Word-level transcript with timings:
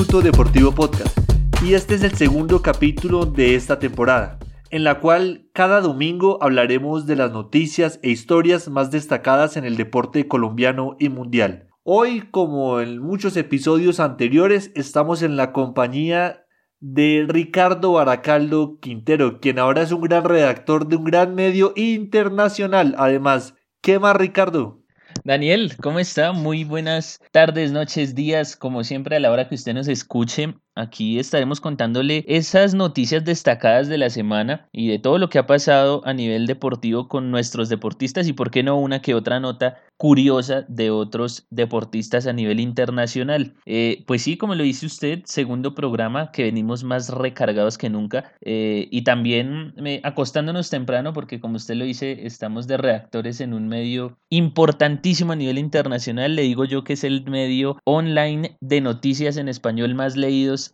Deportivo 0.00 0.72
Podcast 0.72 1.16
y 1.62 1.74
este 1.74 1.94
es 1.94 2.02
el 2.02 2.14
segundo 2.14 2.62
capítulo 2.62 3.26
de 3.26 3.54
esta 3.54 3.78
temporada, 3.78 4.38
en 4.70 4.82
la 4.82 4.98
cual 4.98 5.50
cada 5.52 5.82
domingo 5.82 6.38
hablaremos 6.40 7.06
de 7.06 7.16
las 7.16 7.30
noticias 7.32 8.00
e 8.02 8.08
historias 8.08 8.68
más 8.70 8.90
destacadas 8.90 9.58
en 9.58 9.66
el 9.66 9.76
deporte 9.76 10.26
colombiano 10.26 10.96
y 10.98 11.10
mundial. 11.10 11.68
Hoy, 11.82 12.22
como 12.30 12.80
en 12.80 12.98
muchos 12.98 13.36
episodios 13.36 14.00
anteriores, 14.00 14.72
estamos 14.74 15.20
en 15.20 15.36
la 15.36 15.52
compañía 15.52 16.46
de 16.80 17.26
Ricardo 17.28 17.92
Baracaldo 17.92 18.78
Quintero, 18.80 19.38
quien 19.38 19.58
ahora 19.58 19.82
es 19.82 19.92
un 19.92 20.00
gran 20.00 20.24
redactor 20.24 20.88
de 20.88 20.96
un 20.96 21.04
gran 21.04 21.34
medio 21.34 21.74
internacional. 21.76 22.94
Además, 22.96 23.54
¿qué 23.82 23.98
más, 23.98 24.16
Ricardo? 24.16 24.80
Daniel, 25.24 25.76
¿cómo 25.80 25.98
está? 25.98 26.32
Muy 26.32 26.64
buenas 26.64 27.20
tardes, 27.32 27.72
noches, 27.72 28.14
días, 28.14 28.56
como 28.56 28.84
siempre 28.84 29.16
a 29.16 29.20
la 29.20 29.30
hora 29.30 29.48
que 29.48 29.54
usted 29.54 29.74
nos 29.74 29.88
escuche. 29.88 30.54
Aquí 30.76 31.18
estaremos 31.18 31.60
contándole 31.60 32.24
esas 32.28 32.74
noticias 32.74 33.24
destacadas 33.24 33.88
de 33.88 33.98
la 33.98 34.08
semana 34.08 34.68
y 34.72 34.88
de 34.88 34.98
todo 34.98 35.18
lo 35.18 35.28
que 35.28 35.38
ha 35.38 35.46
pasado 35.46 36.02
a 36.04 36.12
nivel 36.14 36.46
deportivo 36.46 37.08
con 37.08 37.30
nuestros 37.30 37.68
deportistas 37.68 38.28
y 38.28 38.32
por 38.32 38.50
qué 38.50 38.62
no 38.62 38.76
una 38.76 39.02
que 39.02 39.14
otra 39.14 39.40
nota 39.40 39.78
curiosa 39.96 40.64
de 40.66 40.90
otros 40.90 41.46
deportistas 41.50 42.26
a 42.26 42.32
nivel 42.32 42.58
internacional. 42.58 43.54
Eh, 43.66 44.02
pues 44.06 44.22
sí, 44.22 44.38
como 44.38 44.54
lo 44.54 44.62
dice 44.62 44.86
usted, 44.86 45.20
segundo 45.26 45.74
programa 45.74 46.32
que 46.32 46.44
venimos 46.44 46.84
más 46.84 47.10
recargados 47.10 47.76
que 47.76 47.90
nunca 47.90 48.32
eh, 48.40 48.88
y 48.90 49.02
también 49.02 49.74
eh, 49.84 50.00
acostándonos 50.02 50.70
temprano 50.70 51.12
porque 51.12 51.38
como 51.38 51.56
usted 51.56 51.74
lo 51.74 51.84
dice, 51.84 52.24
estamos 52.24 52.66
de 52.66 52.78
reactores 52.78 53.42
en 53.42 53.52
un 53.52 53.68
medio 53.68 54.16
importantísimo 54.30 55.32
a 55.32 55.36
nivel 55.36 55.58
internacional. 55.58 56.34
Le 56.34 56.42
digo 56.42 56.64
yo 56.64 56.82
que 56.82 56.94
es 56.94 57.04
el 57.04 57.24
medio 57.28 57.76
online 57.84 58.56
de 58.60 58.80
noticias 58.80 59.36
en 59.36 59.48
español 59.48 59.94
más 59.94 60.16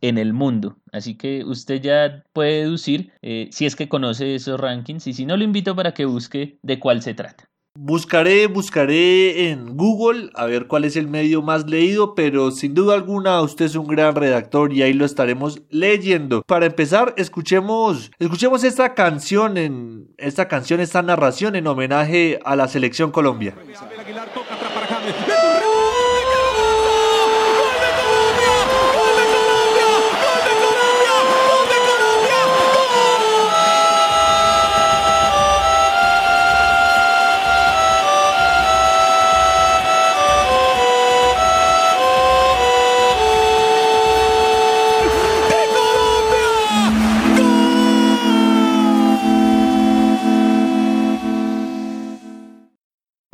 en 0.00 0.18
el 0.18 0.32
mundo. 0.32 0.76
Así 0.92 1.16
que 1.16 1.44
usted 1.44 1.80
ya 1.80 2.24
puede 2.32 2.62
deducir 2.62 3.12
eh, 3.22 3.48
si 3.52 3.66
es 3.66 3.76
que 3.76 3.88
conoce 3.88 4.34
esos 4.34 4.58
rankings 4.60 5.06
y 5.06 5.12
si 5.12 5.26
no 5.26 5.36
lo 5.36 5.44
invito 5.44 5.74
para 5.76 5.94
que 5.94 6.04
busque 6.04 6.58
de 6.62 6.78
cuál 6.78 7.02
se 7.02 7.14
trata. 7.14 7.48
Buscaré, 7.78 8.46
buscaré 8.46 9.50
en 9.50 9.76
Google 9.76 10.30
a 10.34 10.46
ver 10.46 10.66
cuál 10.66 10.86
es 10.86 10.96
el 10.96 11.08
medio 11.08 11.42
más 11.42 11.68
leído, 11.68 12.14
pero 12.14 12.50
sin 12.50 12.72
duda 12.72 12.94
alguna 12.94 13.42
usted 13.42 13.66
es 13.66 13.74
un 13.74 13.86
gran 13.86 14.14
redactor 14.14 14.72
y 14.72 14.80
ahí 14.80 14.94
lo 14.94 15.04
estaremos 15.04 15.60
leyendo. 15.68 16.42
Para 16.46 16.64
empezar, 16.64 17.12
escuchemos, 17.18 18.10
escuchemos 18.18 18.64
esta 18.64 18.94
canción 18.94 19.58
en 19.58 20.08
esta 20.16 20.48
canción, 20.48 20.80
esta 20.80 21.02
narración 21.02 21.54
en 21.54 21.66
homenaje 21.66 22.40
a 22.46 22.56
la 22.56 22.66
selección 22.66 23.10
Colombia. 23.10 23.54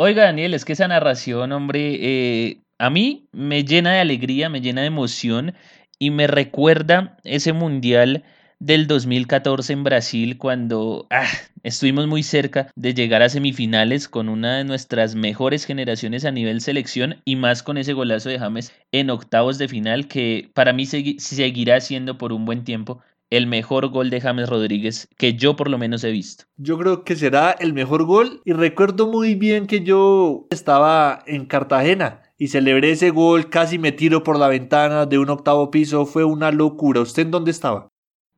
Oiga, 0.04 0.24
Daniel, 0.24 0.52
es 0.54 0.64
que 0.64 0.72
esa 0.72 0.88
narración, 0.88 1.52
hombre, 1.52 1.96
eh, 2.00 2.62
a 2.76 2.90
mí 2.90 3.28
me 3.30 3.62
llena 3.62 3.92
de 3.92 4.00
alegría, 4.00 4.48
me 4.48 4.60
llena 4.60 4.80
de 4.80 4.88
emoción 4.88 5.54
y 5.96 6.10
me 6.10 6.26
recuerda 6.26 7.16
ese 7.22 7.52
mundial 7.52 8.24
del 8.58 8.88
2014 8.88 9.72
en 9.72 9.84
Brasil 9.84 10.38
cuando 10.38 11.06
ah, 11.10 11.28
estuvimos 11.62 12.08
muy 12.08 12.24
cerca 12.24 12.72
de 12.74 12.94
llegar 12.94 13.22
a 13.22 13.28
semifinales 13.28 14.08
con 14.08 14.28
una 14.28 14.56
de 14.56 14.64
nuestras 14.64 15.14
mejores 15.14 15.66
generaciones 15.66 16.24
a 16.24 16.32
nivel 16.32 16.62
selección 16.62 17.22
y 17.24 17.36
más 17.36 17.62
con 17.62 17.78
ese 17.78 17.92
golazo 17.92 18.28
de 18.28 18.40
James 18.40 18.72
en 18.90 19.08
octavos 19.08 19.56
de 19.58 19.68
final 19.68 20.08
que 20.08 20.50
para 20.52 20.72
mí 20.72 20.84
seguirá 20.84 21.80
siendo 21.80 22.18
por 22.18 22.32
un 22.32 22.44
buen 22.44 22.64
tiempo 22.64 23.00
el 23.32 23.46
mejor 23.46 23.88
gol 23.88 24.10
de 24.10 24.20
James 24.20 24.46
Rodríguez 24.46 25.08
que 25.16 25.34
yo 25.34 25.56
por 25.56 25.70
lo 25.70 25.78
menos 25.78 26.04
he 26.04 26.10
visto. 26.10 26.44
Yo 26.58 26.76
creo 26.76 27.02
que 27.02 27.16
será 27.16 27.50
el 27.50 27.72
mejor 27.72 28.04
gol 28.04 28.42
y 28.44 28.52
recuerdo 28.52 29.10
muy 29.10 29.34
bien 29.34 29.66
que 29.66 29.82
yo 29.82 30.46
estaba 30.50 31.22
en 31.26 31.46
Cartagena 31.46 32.20
y 32.36 32.48
celebré 32.48 32.90
ese 32.90 33.08
gol, 33.08 33.48
casi 33.48 33.78
me 33.78 33.90
tiro 33.92 34.22
por 34.22 34.38
la 34.38 34.48
ventana 34.48 35.06
de 35.06 35.18
un 35.18 35.30
octavo 35.30 35.70
piso, 35.70 36.04
fue 36.04 36.24
una 36.24 36.50
locura. 36.50 37.00
¿Usted 37.00 37.22
en 37.22 37.30
dónde 37.30 37.52
estaba? 37.52 37.88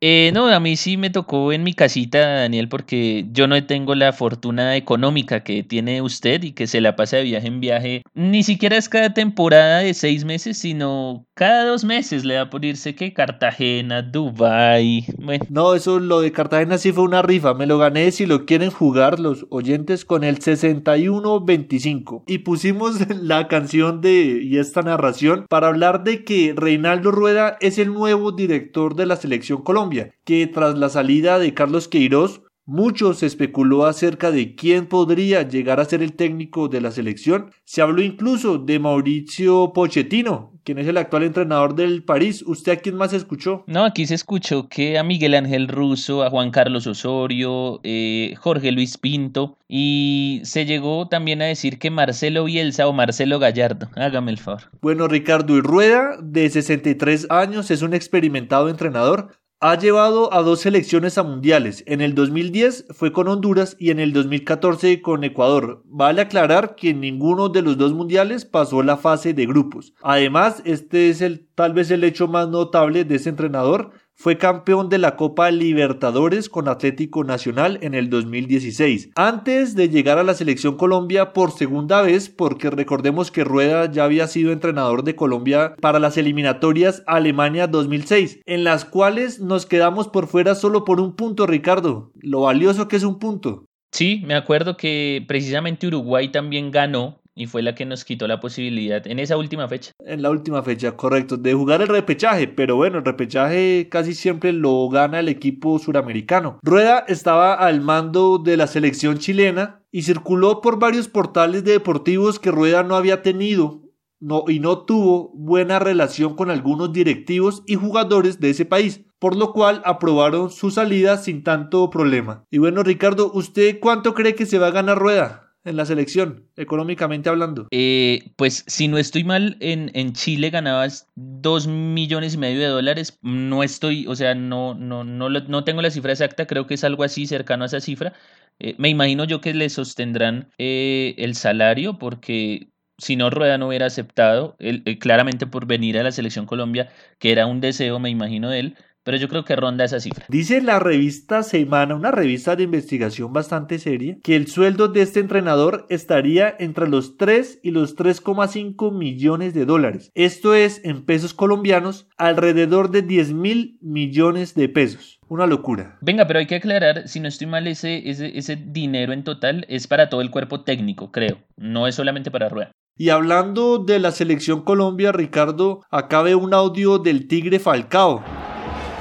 Eh, 0.01 0.33
no, 0.35 0.49
a 0.49 0.61
mí 0.61 0.77
sí 0.77 0.99
me 0.99 1.09
tocó 1.09 1.53
en 1.53 1.63
mi 1.63 1.73
casita, 1.73 2.19
Daniel, 2.19 2.69
porque 2.69 3.25
yo 3.33 3.47
no 3.47 3.65
tengo 3.65 3.95
la 3.95 4.13
fortuna 4.13 4.77
económica 4.77 5.43
que 5.43 5.63
tiene 5.63 6.03
usted 6.03 6.43
y 6.43 6.53
que 6.53 6.67
se 6.67 6.83
la 6.83 6.95
pasa 6.95 7.17
de 7.17 7.23
viaje 7.23 7.47
en 7.47 7.61
viaje. 7.61 8.03
Ni 8.13 8.43
siquiera 8.43 8.77
es 8.77 8.91
cada 8.91 9.15
temporada 9.15 9.79
de 9.79 9.95
seis 9.95 10.27
meses, 10.27 10.59
sino 10.59 11.27
cada 11.35 11.65
dos 11.65 11.85
meses 11.85 12.25
le 12.25 12.35
da 12.35 12.49
por 12.49 12.65
irse 12.65 12.95
que 12.95 13.13
Cartagena, 13.13 14.03
Dubai. 14.03 15.05
Bueno. 15.19 15.45
No, 15.51 15.75
eso 15.75 15.99
lo 15.99 16.21
de 16.21 16.31
Cartagena 16.31 16.79
sí 16.79 16.93
fue 16.93 17.03
una 17.03 17.23
rifa. 17.23 17.55
Me 17.55 17.67
lo 17.67 17.79
gané 17.79 18.13
si 18.13 18.25
lo 18.25 18.47
quieren 18.47 18.71
jugar 18.71 19.19
los 19.19 19.47
oyentes 19.51 20.05
con 20.05 20.23
el 20.23 20.39
61-25. 20.39 22.23
Y 22.29 22.39
pusimos 22.39 23.01
la 23.21 23.49
canción 23.49 24.01
de 24.01 24.41
y 24.43 24.59
esta 24.59 24.83
narración 24.83 25.47
para 25.49 25.67
hablar 25.69 26.05
de 26.05 26.23
que 26.23 26.55
Reinaldo 26.57 27.11
Rueda 27.11 27.57
es 27.61 27.79
el 27.79 27.93
nuevo 27.93 28.31
director 28.31 28.95
de 28.95 29.07
la 29.07 29.17
selección 29.17 29.63
Colombia 29.63 30.15
que 30.25 30.47
tras 30.47 30.79
la 30.79 30.89
salida 30.89 31.39
de 31.39 31.53
Carlos 31.53 31.89
Queiroz, 31.89 32.43
mucho 32.67 33.13
se 33.13 33.27
especuló 33.27 33.85
acerca 33.85 34.31
de 34.31 34.55
quién 34.55 34.87
podría 34.87 35.43
llegar 35.43 35.81
a 35.81 35.85
ser 35.85 36.03
el 36.03 36.15
técnico 36.15 36.69
de 36.69 36.81
la 36.81 36.93
selección. 36.93 37.51
Se 37.65 37.83
habló 37.83 38.01
incluso 38.03 38.59
de 38.59 38.79
Mauricio 38.79 39.73
Pochettino, 39.75 40.54
quien 40.65 40.79
es 40.79 40.89
el 40.89 40.97
actual 40.97 41.23
entrenador 41.23 41.75
del 41.75 42.03
París. 42.03 42.43
¿Usted 42.47 42.73
a 42.73 42.77
quién 42.77 42.97
más 42.97 43.13
escuchó? 43.13 43.65
No, 43.67 43.85
aquí 43.85 44.07
se 44.07 44.15
escuchó 44.15 44.69
que 44.69 44.99
a 44.99 45.05
Miguel 45.05 45.35
Ángel 45.35 45.69
Russo, 45.69 46.25
a 46.25 46.31
Juan 46.31 46.51
Carlos 46.51 46.87
Osorio, 46.87 47.81
eh, 47.85 48.35
Jorge 48.39 48.73
Luis 48.73 48.99
Pinto 48.99 49.59
y 49.69 50.41
se 50.45 50.65
llegó 50.65 51.09
también 51.09 51.43
a 51.43 51.47
decir 51.47 51.79
que 51.79 51.91
Marcelo 51.91 52.45
Bielsa 52.45 52.89
o 52.89 52.93
Marcelo 52.93 53.39
Gallardo. 53.39 53.91
Hágame 53.95 54.31
el 54.31 54.39
favor. 54.39 54.63
Bueno, 54.81 55.09
Ricardo 55.09 55.57
y 55.57 55.61
Rueda, 55.61 56.17
de 56.23 56.49
63 56.49 57.27
años, 57.31 57.71
es 57.71 57.83
un 57.83 57.95
experimentado 57.95 58.69
entrenador 58.69 59.33
ha 59.67 59.79
llevado 59.79 60.31
a 60.35 60.43
dos 60.43 60.61
selecciones 60.61 61.17
a 61.17 61.23
mundiales. 61.23 61.85
En 61.87 62.03
el 62.03 62.15
2010 62.15 62.89
fue 62.91 63.13
con 63.13 63.29
Honduras 63.29 63.77
y 63.79 63.89
en 63.89 63.99
el 63.99 64.13
2014 64.13 65.01
con 65.01 65.25
Ecuador. 65.25 65.83
Vale 65.87 66.21
aclarar 66.21 66.75
que 66.75 66.93
ninguno 66.93 67.49
de 67.49 67.63
los 67.63 67.79
dos 67.79 67.95
mundiales 67.95 68.45
pasó 68.45 68.83
la 68.83 68.99
fase 68.99 69.33
de 69.33 69.47
grupos. 69.47 69.95
Además, 70.03 70.61
este 70.67 71.09
es 71.09 71.23
el 71.23 71.49
tal 71.55 71.73
vez 71.73 71.91
el 71.91 72.05
hecho 72.05 72.29
más 72.29 72.51
notable 72.51 73.07
de 73.07 73.15
ese 73.15 73.31
entrenador 73.31 73.93
fue 74.17 74.39
campeón 74.39 74.89
de 74.89 74.99
la 74.99 75.17
Copa 75.17 75.51
Libertadores 75.51 76.49
con 76.49 76.69
Atlético 76.69 77.25
Nacional 77.25 77.79
en 77.83 77.95
el 77.95 78.11
2016, 78.11 79.11
antes 79.17 79.75
de 79.75 79.89
llegar 79.89 80.19
a 80.19 80.23
la 80.23 80.35
selección 80.35 80.77
Colombia 80.77 81.33
por 81.33 81.51
segunda 81.51 82.01
vez, 82.03 82.29
porque 82.29 82.71
recordemos 82.71 83.31
que 83.31 83.45
Rueda 83.45 83.91
ya 83.91 84.05
había 84.05 84.27
sido 84.27 84.53
entrenador 84.53 85.05
de 85.05 85.17
Colombia 85.17 85.75
para 85.81 85.99
las 85.99 86.17
eliminatorias 86.17 87.03
Alemania 87.07 87.67
2006, 87.67 88.41
en 88.47 88.65
las 88.65 88.85
cuales 88.85 89.41
nos 89.41 89.67
quedamos 89.67 90.09
por 90.09 90.27
fuera 90.27 90.55
solo 90.55 90.85
por 90.85 91.01
un 91.01 91.17
punto, 91.17 91.47
Ricardo. 91.47 92.13
Lo 92.21 92.43
valioso 92.43 92.89
que 92.89 92.97
es 92.97 93.03
un 93.03 93.19
punto. 93.19 93.67
Sí, 93.93 94.23
me 94.27 94.35
acuerdo 94.35 94.77
que 94.77 95.25
precisamente 95.29 95.87
Uruguay 95.87 96.33
también 96.33 96.71
ganó 96.71 97.21
y 97.35 97.47
fue 97.47 97.63
la 97.63 97.75
que 97.75 97.85
nos 97.85 98.05
quitó 98.05 98.29
la 98.29 98.41
posibilidad 98.41 99.07
en 99.07 99.19
esa 99.19 99.37
última 99.37 99.69
fecha. 99.69 99.93
En 100.05 100.23
la 100.23 100.31
última 100.31 100.63
fecha, 100.63 100.97
correcto, 100.97 101.37
de 101.37 101.55
jugar 101.55 101.83
el 101.83 101.89
repechaje, 101.89 102.49
pero 102.49 102.77
bueno, 102.77 102.99
el 102.99 103.05
repechaje 103.05 103.89
casi 103.91 104.15
siempre 104.15 104.53
lo 104.53 104.89
gana 104.89 105.21
el 105.21 105.29
equipo 105.29 105.79
suramericano. 105.79 106.59
Rueda 106.63 107.05
estaba 107.09 107.55
al 107.55 107.81
mando 107.81 108.39
de 108.39 108.57
la 108.57 108.67
selección 108.67 109.19
chilena 109.19 109.83
y 109.91 110.03
circuló 110.03 110.61
por 110.61 110.79
varios 110.79 111.09
portales 111.09 111.65
de 111.65 111.73
deportivos 111.73 112.39
que 112.39 112.51
Rueda 112.51 112.83
no 112.83 112.97
había 112.97 113.23
tenido 113.23 113.83
no, 114.21 114.45
y 114.49 114.59
no 114.59 114.85
tuvo 114.85 115.33
buena 115.35 115.79
relación 115.79 116.35
con 116.35 116.51
algunos 116.51 116.93
directivos 116.93 117.63
y 117.67 117.75
jugadores 117.75 118.41
de 118.41 118.51
ese 118.51 118.65
país, 118.65 119.03
por 119.19 119.37
lo 119.37 119.53
cual 119.53 119.83
aprobaron 119.85 120.51
su 120.51 120.71
salida 120.71 121.19
sin 121.19 121.43
tanto 121.43 121.91
problema. 121.91 122.45
Y 122.51 122.59
bueno, 122.59 122.83
Ricardo, 122.83 123.31
¿usted 123.35 123.79
cuánto 123.81 124.15
cree 124.15 124.35
que 124.35 124.47
se 124.47 124.59
va 124.59 124.69
a 124.69 124.73
ganar 124.73 124.99
Rueda? 124.99 125.44
En 125.65 125.77
la 125.77 125.87
selección, 125.87 126.49
económicamente 126.57 127.29
hablando? 127.29 127.69
Eh, 127.71 128.33
pues 128.37 128.65
si 128.67 128.89
no 128.89 128.99
estoy 128.99 129.25
mal, 129.25 129.57
en, 129.61 129.91
en, 129.95 130.13
Chile 130.13 130.51
ganabas 130.51 131.09
dos 131.15 131.67
millones 131.67 132.35
y 132.35 132.39
medio 132.39 132.61
de 132.61 132.67
dólares. 132.67 133.19
No 133.23 133.63
estoy, 133.63 134.07
o 134.07 134.15
sea, 134.15 134.35
no, 134.35 134.75
no, 134.75 135.05
no, 135.05 135.29
no 135.29 135.65
tengo 135.65 135.83
la 135.83 135.91
cifra 135.91 136.13
exacta, 136.13 136.47
creo 136.47 136.67
que 136.67 136.75
es 136.75 136.85
algo 136.85 137.05
así 137.05 137.27
cercano 137.27 137.65
a 137.65 137.67
esa 137.67 137.81
cifra. 137.81 138.13
Eh, 138.59 138.75
me 138.79 138.89
imagino 138.89 139.25
yo 139.25 139.41
que 139.41 139.55
le 139.55 139.69
sostendrán 139.69 140.51
eh, 140.59 141.15
el 141.19 141.35
salario 141.35 141.99
porque 141.99 142.71
si 142.99 143.17
no 143.17 143.31
Rueda 143.31 143.59
no 143.59 143.69
hubiera 143.69 143.87
aceptado, 143.87 144.57
él, 144.59 144.83
claramente 145.01 145.47
por 145.47 145.67
venir 145.67 145.99
a 145.99 146.03
la 146.03 146.13
selección 146.13 146.47
Colombia, 146.47 146.91
que 147.19 147.33
era 147.33 147.47
un 147.47 147.61
deseo, 147.61 147.99
me 147.99 148.11
imagino, 148.11 148.51
de 148.51 148.61
él, 148.61 148.77
pero 149.05 149.19
yo 149.19 149.29
creo 149.29 149.45
que 149.45 149.55
ronda 149.55 149.85
esa 149.85 150.01
cifra. 150.01 150.27
Dice 150.29 150.61
la 150.61 150.81
revista 150.81 151.43
Semana, 151.43 151.95
una 151.95 152.11
revista 152.11 152.57
de 152.57 152.65
investigación 152.65 153.33
bastante 153.33 153.79
seria, 153.79 154.17
que 154.23 154.35
el 154.35 154.49
sueldo 154.49 154.89
de 154.89 155.03
este 155.03 155.21
entrenador 155.21 155.87
estaría 155.91 156.55
entre 156.59 156.89
los 156.89 157.17
3 157.17 157.61
y 157.63 157.71
los 157.71 157.97
3,5 157.97 158.93
millones 158.93 159.55
de 159.55 159.67
dólares. 159.67 160.11
Esto 160.15 160.55
es, 160.55 160.81
en 160.85 161.05
pesos 161.05 161.35
colombianos, 161.35 162.09
alrededor 162.17 162.91
de 162.91 163.03
10 163.03 163.33
mil 163.35 163.79
millones 163.81 164.55
de 164.55 164.69
pesos. 164.69 165.21
Una 165.29 165.47
locura. 165.47 165.99
Venga, 166.01 166.27
pero 166.27 166.39
hay 166.39 166.47
que 166.47 166.57
aclarar, 166.57 167.09
si 167.09 167.21
no 167.21 167.29
estoy 167.29 167.47
mal, 167.47 167.67
ese, 167.67 168.09
ese, 168.09 168.37
ese 168.37 168.57
dinero 168.57 169.13
en 169.13 169.25
total 169.25 169.67
es 169.69 169.87
para 169.87 170.09
todo 170.09 170.21
el 170.21 170.31
cuerpo 170.31 170.63
técnico, 170.63 171.13
creo. 171.13 171.39
No 171.57 171.87
es 171.87 171.95
solamente 171.95 172.31
para 172.31 172.49
Rueda. 172.49 172.73
Y 172.97 173.09
hablando 173.09 173.79
de 173.79 173.99
la 173.99 174.13
selección 174.13 174.63
Colombia, 174.63 175.11
Ricardo, 175.11 175.83
acabe 175.91 176.37
un 176.37 176.55
audio 176.55 176.99
del 176.99 177.27
Tigre 177.27 177.59
Falcao. 177.59 178.23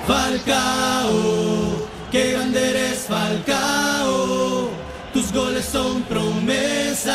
Falcao, 0.08 1.88
qué 2.12 2.32
grande 2.32 2.70
eres 2.70 3.06
Falcao. 3.08 4.70
Tus 5.14 5.32
goles 5.32 5.66
son 5.66 6.02
promesas 6.04 7.14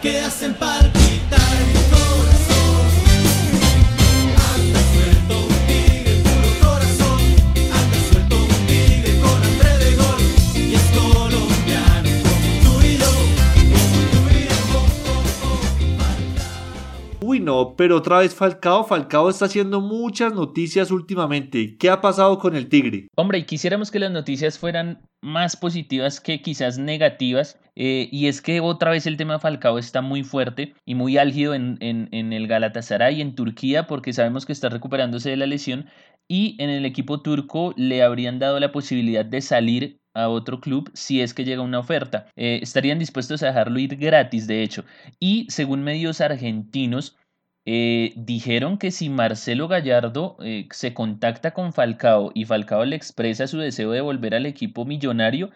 que 0.00 0.20
hacen 0.20 0.54
palpitar 0.54 1.41
no, 17.42 17.74
pero 17.76 17.96
otra 17.98 18.18
vez 18.18 18.34
Falcao. 18.34 18.84
Falcao 18.84 19.28
está 19.28 19.46
haciendo 19.46 19.80
muchas 19.80 20.32
noticias 20.32 20.90
últimamente. 20.90 21.76
¿Qué 21.78 21.90
ha 21.90 22.00
pasado 22.00 22.38
con 22.38 22.56
el 22.56 22.68
Tigre? 22.68 23.08
Hombre, 23.16 23.38
y 23.38 23.44
quisiéramos 23.44 23.90
que 23.90 23.98
las 23.98 24.10
noticias 24.10 24.58
fueran 24.58 25.02
más 25.20 25.56
positivas 25.56 26.20
que 26.20 26.42
quizás 26.42 26.78
negativas. 26.78 27.58
eh, 27.74 28.08
y 28.12 28.26
es 28.26 28.42
que 28.42 28.60
otra 28.60 28.90
vez 28.90 29.06
el 29.06 29.16
tema 29.16 29.38
Falcao 29.38 29.78
está 29.78 30.02
muy 30.02 30.24
fuerte 30.24 30.74
y 30.84 30.94
muy 30.94 31.16
álgido 31.16 31.54
en, 31.54 31.78
el 31.80 32.46
Galatasaray, 32.46 33.20
en 33.20 33.34
Turquía, 33.34 33.86
porque 33.86 34.12
sabemos 34.12 34.44
que 34.44 34.52
está 34.52 34.68
recuperándose 34.68 35.30
de 35.30 35.36
la 35.36 35.46
lesión. 35.46 35.86
Y 36.28 36.56
en 36.62 36.70
el 36.70 36.84
equipo 36.84 37.22
turco 37.22 37.72
le 37.76 38.02
habrían 38.02 38.38
dado 38.38 38.60
la 38.60 38.72
posibilidad 38.72 39.24
de 39.24 39.40
salir 39.40 40.02
a 40.14 40.28
otro 40.28 40.60
club 40.60 40.90
si 40.94 41.20
es 41.20 41.34
que 41.34 41.44
llega 41.44 41.62
una 41.62 41.78
oferta. 41.78 42.26
Eh, 42.36 42.60
estarían 42.62 42.98
dispuestos 42.98 43.42
a 43.42 43.46
dejarlo 43.46 43.78
ir 43.78 43.96
gratis, 43.96 44.46
de 44.46 44.62
hecho. 44.62 44.84
Y 45.18 45.46
según 45.48 45.82
medios 45.82 46.20
argentinos, 46.20 47.16
eh, 47.64 48.12
dijeron 48.16 48.78
que 48.78 48.90
si 48.90 49.08
Marcelo 49.08 49.68
Gallardo 49.68 50.36
eh, 50.40 50.68
se 50.72 50.94
contacta 50.94 51.52
con 51.52 51.72
Falcao 51.72 52.32
y 52.34 52.44
Falcao 52.44 52.84
le 52.84 52.96
expresa 52.96 53.46
su 53.46 53.58
deseo 53.58 53.92
de 53.92 54.00
volver 54.00 54.34
al 54.34 54.46
equipo 54.46 54.84
millonario, 54.84 55.50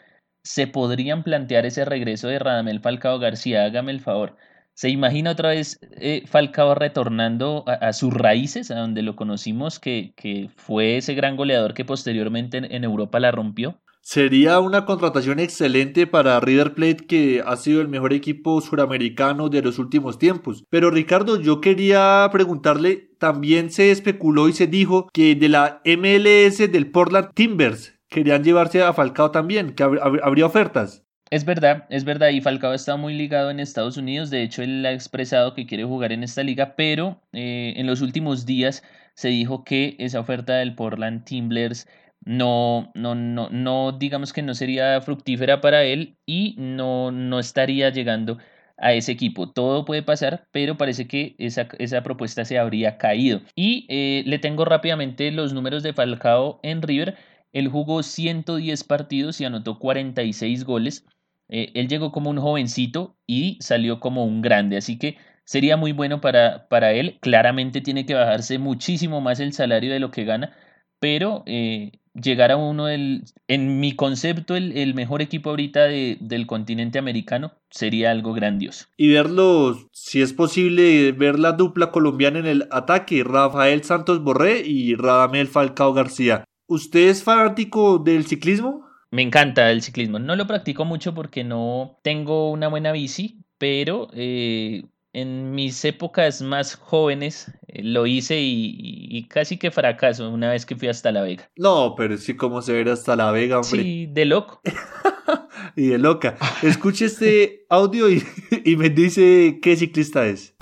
se 0.45 0.67
podrían 0.69 1.25
plantear 1.25 1.67
ese 1.67 1.85
regreso 1.85 2.29
de 2.29 2.39
Radamel 2.39 2.81
Falcao 2.81 3.19
García. 3.19 3.65
Hágame 3.65 3.93
el 3.93 4.01
favor. 4.01 4.37
¿Se 4.75 4.91
imagina 4.91 5.33
otra 5.33 5.51
vez 5.51 5.81
eh, 5.93 6.23
Falcao 6.27 6.75
retornando 6.75 7.65
a, 7.67 7.93
sus 7.93 8.13
raíces, 8.15 8.71
a 8.71 8.77
donde 8.79 9.03
lo 9.03 9.17
conocimos, 9.17 9.81
que, 9.81 10.13
que 10.17 10.51
fue 10.57 10.99
ese 10.99 11.15
gran 11.15 11.37
goleador 11.37 11.75
que 11.75 11.85
posteriormente 11.85 12.59
en, 12.59 12.67
en 12.67 12.85
Europa 12.85 13.19
la 13.21 13.33
rompió? 13.33 13.81
Sería 14.09 14.61
una 14.61 14.85
contratación 14.85 15.41
excelente 15.41 16.07
para 16.07 16.39
River 16.39 16.75
Plate 16.75 17.09
que 17.09 17.43
ha 17.45 17.57
sido 17.57 17.81
el 17.81 17.89
mejor 17.89 18.13
equipo 18.13 18.61
suramericano 18.61 19.49
de 19.49 19.63
los 19.63 19.81
últimos 19.81 20.17
tiempos. 20.17 20.63
Pero 20.71 20.93
Ricardo, 20.93 21.41
yo 21.41 21.61
quería 21.61 22.29
preguntarle, 22.31 23.11
también 23.19 23.73
se 23.73 23.91
especuló 23.91 24.49
y 24.49 24.53
se 24.53 24.69
dijo 24.69 25.09
que 25.13 25.35
de 25.35 25.49
la 25.49 25.83
MLS 25.85 26.59
del 26.71 26.93
Portland 26.93 27.31
Timbers 27.35 27.99
querían 28.09 28.45
llevarse 28.45 28.81
a 28.81 28.93
Falcao 28.93 29.33
también, 29.33 29.75
que 29.75 29.83
hab 29.83 29.99
habría 30.23 30.47
ofertas. 30.47 31.03
Es 31.31 31.45
verdad, 31.45 31.87
es 31.91 32.05
verdad, 32.05 32.29
y 32.29 32.41
Falcao 32.41 32.75
está 32.75 32.95
muy 32.95 33.13
ligado 33.13 33.51
en 33.51 33.59
Estados 33.59 33.97
Unidos, 33.97 34.31
de 34.31 34.45
hecho 34.45 34.63
él 34.63 34.87
ha 34.87 34.93
expresado 34.93 35.53
que 35.53 35.67
quiere 35.67 35.83
jugar 35.83 36.13
en 36.13 36.23
esta 36.23 36.45
liga, 36.45 36.77
pero 36.77 37.21
eh, 37.33 37.75
en 37.75 37.89
los 37.89 38.03
últimos 38.03 38.47
días 38.47 38.85
se 39.15 39.29
dijo 39.29 39.65
que 39.65 39.97
esa 39.99 40.21
oferta 40.21 40.55
del 40.59 40.77
Portland 40.77 41.25
Timbers 41.25 41.89
no, 42.27 42.91
no, 42.95 43.15
no, 43.15 43.49
no, 43.51 43.93
digamos 43.93 44.33
que 44.33 44.43
no 44.43 44.55
sería 44.55 45.01
fructífera 45.01 45.61
para 45.61 45.85
él 45.85 46.19
y 46.27 46.55
no, 46.59 47.13
no 47.13 47.39
estaría 47.39 47.91
llegando 47.91 48.39
a 48.79 48.93
ese 48.93 49.13
equipo. 49.13 49.51
Todo 49.53 49.85
puede 49.85 50.03
pasar, 50.03 50.47
pero 50.53 50.77
parece 50.77 51.07
que 51.07 51.35
esa, 51.39 51.69
esa 51.79 52.03
propuesta 52.03 52.45
se 52.45 52.59
habría 52.59 52.99
caído. 52.99 53.41
Y 53.55 53.87
eh, 53.89 54.23
le 54.27 54.39
tengo 54.39 54.65
rápidamente 54.65 55.31
los 55.31 55.53
números 55.55 55.83
de 55.83 55.93
Falcao 55.93 56.61
en 56.63 56.83
River. 56.83 57.17
Él 57.53 57.69
jugó 57.69 58.03
110 58.03 58.85
partidos 58.85 59.41
y 59.41 59.45
anotó 59.45 59.79
46 59.79 60.65
goles. 60.65 61.07
Eh, 61.49 61.71
él 61.75 61.89
llegó 61.89 62.13
como 62.13 62.31
un 62.31 62.39
jovencito 62.39 63.17
y 63.27 63.57
salió 63.61 64.01
como 64.01 64.25
un 64.25 64.43
grande, 64.43 64.77
así 64.77 64.99
que 64.99 65.17
sería 65.45 65.77
muy 65.77 65.93
bueno 65.93 66.21
para, 66.21 66.67
para 66.69 66.93
él. 66.93 67.19
Claramente 67.21 67.81
tiene 67.81 68.05
que 68.05 68.15
bajarse 68.15 68.59
muchísimo 68.59 69.21
más 69.21 69.39
el 69.41 69.53
salario 69.53 69.93
de 69.93 70.01
lo 70.01 70.11
que 70.11 70.25
gana, 70.25 70.57
pero 70.99 71.45
eh, 71.47 71.93
llegar 72.21 72.51
a 72.51 72.57
uno 72.57 72.87
del, 72.87 73.25
en 73.49 73.81
mi 73.81 73.95
concepto, 73.95 74.57
el, 74.57 74.77
el 74.77 74.95
mejor 74.95 75.23
equipo 75.23 75.51
ahorita 75.51 75.85
de, 75.85 76.17
del 76.21 76.47
continente 76.47 76.99
americano 76.99 77.53
sería 77.71 78.11
algo 78.11 78.33
grandioso. 78.33 78.87
Y 78.97 79.13
verlo, 79.13 79.77
si 79.93 80.23
es 80.23 80.33
posible, 80.33 81.13
ver 81.13 81.39
la 81.39 81.53
dupla 81.53 81.91
colombiana 81.91 82.39
en 82.39 82.47
el 82.47 82.69
ataque, 82.71 83.25
Rafael 83.25 83.85
Santos 83.85 84.23
Borré 84.23 84.63
y 84.67 84.95
Radamel 84.95 85.49
Falcao 85.49 85.93
García. 85.93 86.45
¿Usted 86.67 87.09
es 87.09 87.23
fanático 87.23 87.99
del 87.99 88.27
ciclismo? 88.27 88.87
Me 89.11 89.23
encanta 89.23 89.71
el 89.71 89.83
ciclismo. 89.83 90.19
No 90.19 90.35
lo 90.35 90.47
practico 90.47 90.85
mucho 90.85 91.15
porque 91.15 91.45
no 91.45 91.99
tengo 92.03 92.51
una 92.51 92.69
buena 92.69 92.93
bici, 92.93 93.39
pero 93.59 94.09
eh, 94.13 94.85
en 95.17 95.53
mis 95.53 95.83
épocas 95.87 96.43
más 96.43 96.75
jóvenes 96.75 97.51
eh, 97.69 97.83
lo 97.83 98.07
hice 98.07 98.39
y, 98.39 98.77
y, 98.79 99.27
casi 99.29 99.57
que 99.57 99.71
fracaso 99.71 100.29
una 100.29 100.51
vez 100.51 100.67
que 100.67 100.77
fui 100.77 100.89
hasta 100.89 101.11
La 101.11 101.23
Vega. 101.23 101.49
No, 101.57 101.95
pero 101.97 102.19
sí 102.19 102.37
como 102.37 102.61
se 102.61 102.85
ve 102.85 102.91
hasta 102.91 103.17
La 103.17 103.31
Vega, 103.31 103.59
hombre. 103.59 103.83
Sí, 103.83 104.07
de 104.11 104.27
loco. 104.27 104.61
y 105.77 105.87
de 105.87 105.97
loca. 105.97 106.37
Escuche 106.63 107.07
este 107.07 107.65
audio 107.71 108.11
y, 108.11 108.23
y 108.67 108.77
me 108.77 108.91
dice 108.91 109.59
qué 109.63 109.75
ciclista 109.75 110.27
es. 110.27 110.55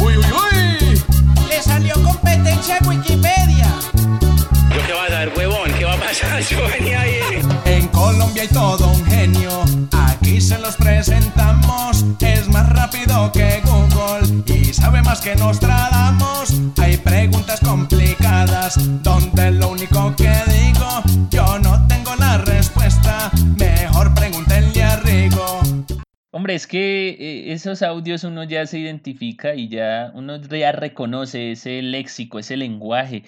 Uy, 0.00 0.16
uy, 0.16 0.16
uy. 0.16 1.48
Le 1.48 1.62
salió 1.62 1.94
competencia 2.02 2.78
en 2.78 2.88
Wikipedia. 2.88 3.72
¿Yo 4.74 4.80
qué 4.84 4.92
vas 4.94 5.12
a 5.12 5.18
ver, 5.20 5.32
huevón? 5.36 5.70
¿Qué 5.78 5.84
va 5.84 5.94
a 5.94 6.00
pasar? 6.00 6.42
Yo 6.50 6.58
venía 6.76 7.02
ahí. 7.02 7.20
En 7.66 7.86
Colombia 7.88 8.42
hay 8.42 8.48
todo 8.48 8.97
se 10.48 10.58
los 10.58 10.76
presentamos. 10.76 12.06
Es 12.20 12.48
más 12.48 12.66
rápido 12.70 13.30
que 13.32 13.60
Google 13.64 14.42
y 14.46 14.72
sabe 14.72 15.02
más 15.02 15.20
que 15.20 15.36
Nostradamus. 15.36 16.54
Hay 16.78 16.96
preguntas 16.96 17.60
complicadas 17.60 18.76
donde 19.02 19.50
lo 19.50 19.72
único 19.72 20.16
que 20.16 20.32
digo 20.48 21.02
yo 21.30 21.58
no 21.58 21.86
tengo 21.86 22.16
la 22.16 22.38
respuesta. 22.38 23.30
Mejor 23.58 24.14
pregúntenle 24.14 24.82
a 24.82 24.96
Rigo. 24.96 25.60
Hombre, 26.30 26.54
es 26.54 26.66
que 26.66 27.10
eh, 27.10 27.52
esos 27.52 27.82
audios 27.82 28.24
uno 28.24 28.42
ya 28.44 28.64
se 28.66 28.78
identifica 28.78 29.54
y 29.54 29.68
ya 29.68 30.12
uno 30.14 30.40
ya 30.40 30.72
reconoce 30.72 31.52
ese 31.52 31.82
léxico, 31.82 32.38
ese 32.38 32.56
lenguaje 32.56 33.24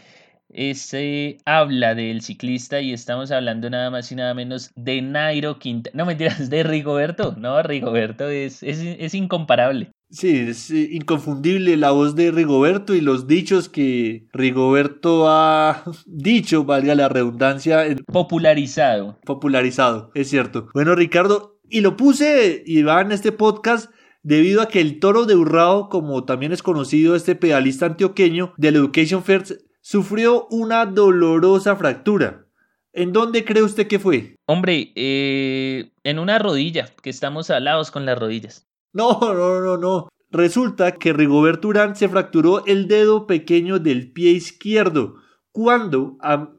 ese 0.53 1.39
habla 1.45 1.95
del 1.95 2.23
ciclista 2.23 2.81
y 2.81 2.93
estamos 2.93 3.31
hablando 3.31 3.71
nada 3.71 3.91
más 3.91 4.11
y 4.11 4.17
nada 4.17 4.35
menos 4.35 4.71
de 4.77 5.03
Nairo 5.03 5.59
Quintana. 5.59 5.97
No 5.97 6.07
mentiras, 6.07 6.51
de 6.51 6.63
Rigoberto. 6.63 7.35
No, 7.37 7.63
Rigoberto 7.63 8.29
es, 8.29 8.63
es, 8.63 8.81
es 8.81 9.15
incomparable. 9.15 9.91
Sí, 10.11 10.47
es 10.49 10.71
inconfundible 10.71 11.77
la 11.77 11.93
voz 11.93 12.17
de 12.17 12.33
Rigoberto 12.33 12.97
y 12.97 13.01
los 13.01 13.29
dichos 13.29 13.69
que 13.69 14.27
Rigoberto 14.33 15.29
ha 15.29 15.85
dicho, 16.07 16.65
valga 16.65 16.97
la 16.97 17.09
redundancia. 17.09 17.85
Popularizado. 18.07 19.19
Popularizado, 19.25 20.11
es 20.15 20.29
cierto. 20.29 20.69
Bueno, 20.75 20.97
Ricardo, 20.97 21.61
y 21.69 21.81
lo 21.81 21.97
puse 21.97 22.65
y 22.67 22.83
va 22.83 23.01
en 23.01 23.13
este 23.13 23.31
podcast 23.31 23.93
debido 24.23 24.61
a 24.61 24.69
que 24.69 24.81
el 24.81 24.99
toro 24.99 25.27
de 25.27 25.37
Urrao, 25.37 25.89
como 25.89 26.25
también 26.25 26.53
es 26.53 26.63
conocido 26.63 27.15
este 27.15 27.37
pedalista 27.37 27.87
antioqueño 27.87 28.53
del 28.57 28.77
Education 28.77 29.23
First, 29.23 29.53
sufrió 29.91 30.47
una 30.51 30.87
dolorosa 30.87 31.75
fractura. 31.75 32.47
¿En 32.93 33.13
dónde 33.13 33.45
cree 33.45 33.65
usted 33.65 33.89
que 33.89 33.99
fue? 33.99 34.37
Hombre, 34.47 34.93
eh, 34.95 35.91
en 36.05 36.21
una 36.21 36.39
rodilla, 36.39 36.87
que 37.03 37.11
estamos 37.11 37.51
alados 37.51 37.91
con 37.91 38.07
las 38.07 38.17
rodillas. 38.17 38.69
No, 38.93 39.19
no, 39.21 39.61
no, 39.61 39.77
no. 39.77 40.09
Resulta 40.31 40.93
que 40.93 41.13
Rigoberto 41.13 41.67
Urán 41.67 41.97
se 41.97 42.09
fracturó 42.09 42.65
el 42.67 42.87
dedo 42.87 43.27
pequeño 43.27 43.81
del 43.81 44.13
pie 44.13 44.31
izquierdo. 44.31 45.17
Cuando... 45.51 46.17
A... 46.21 46.51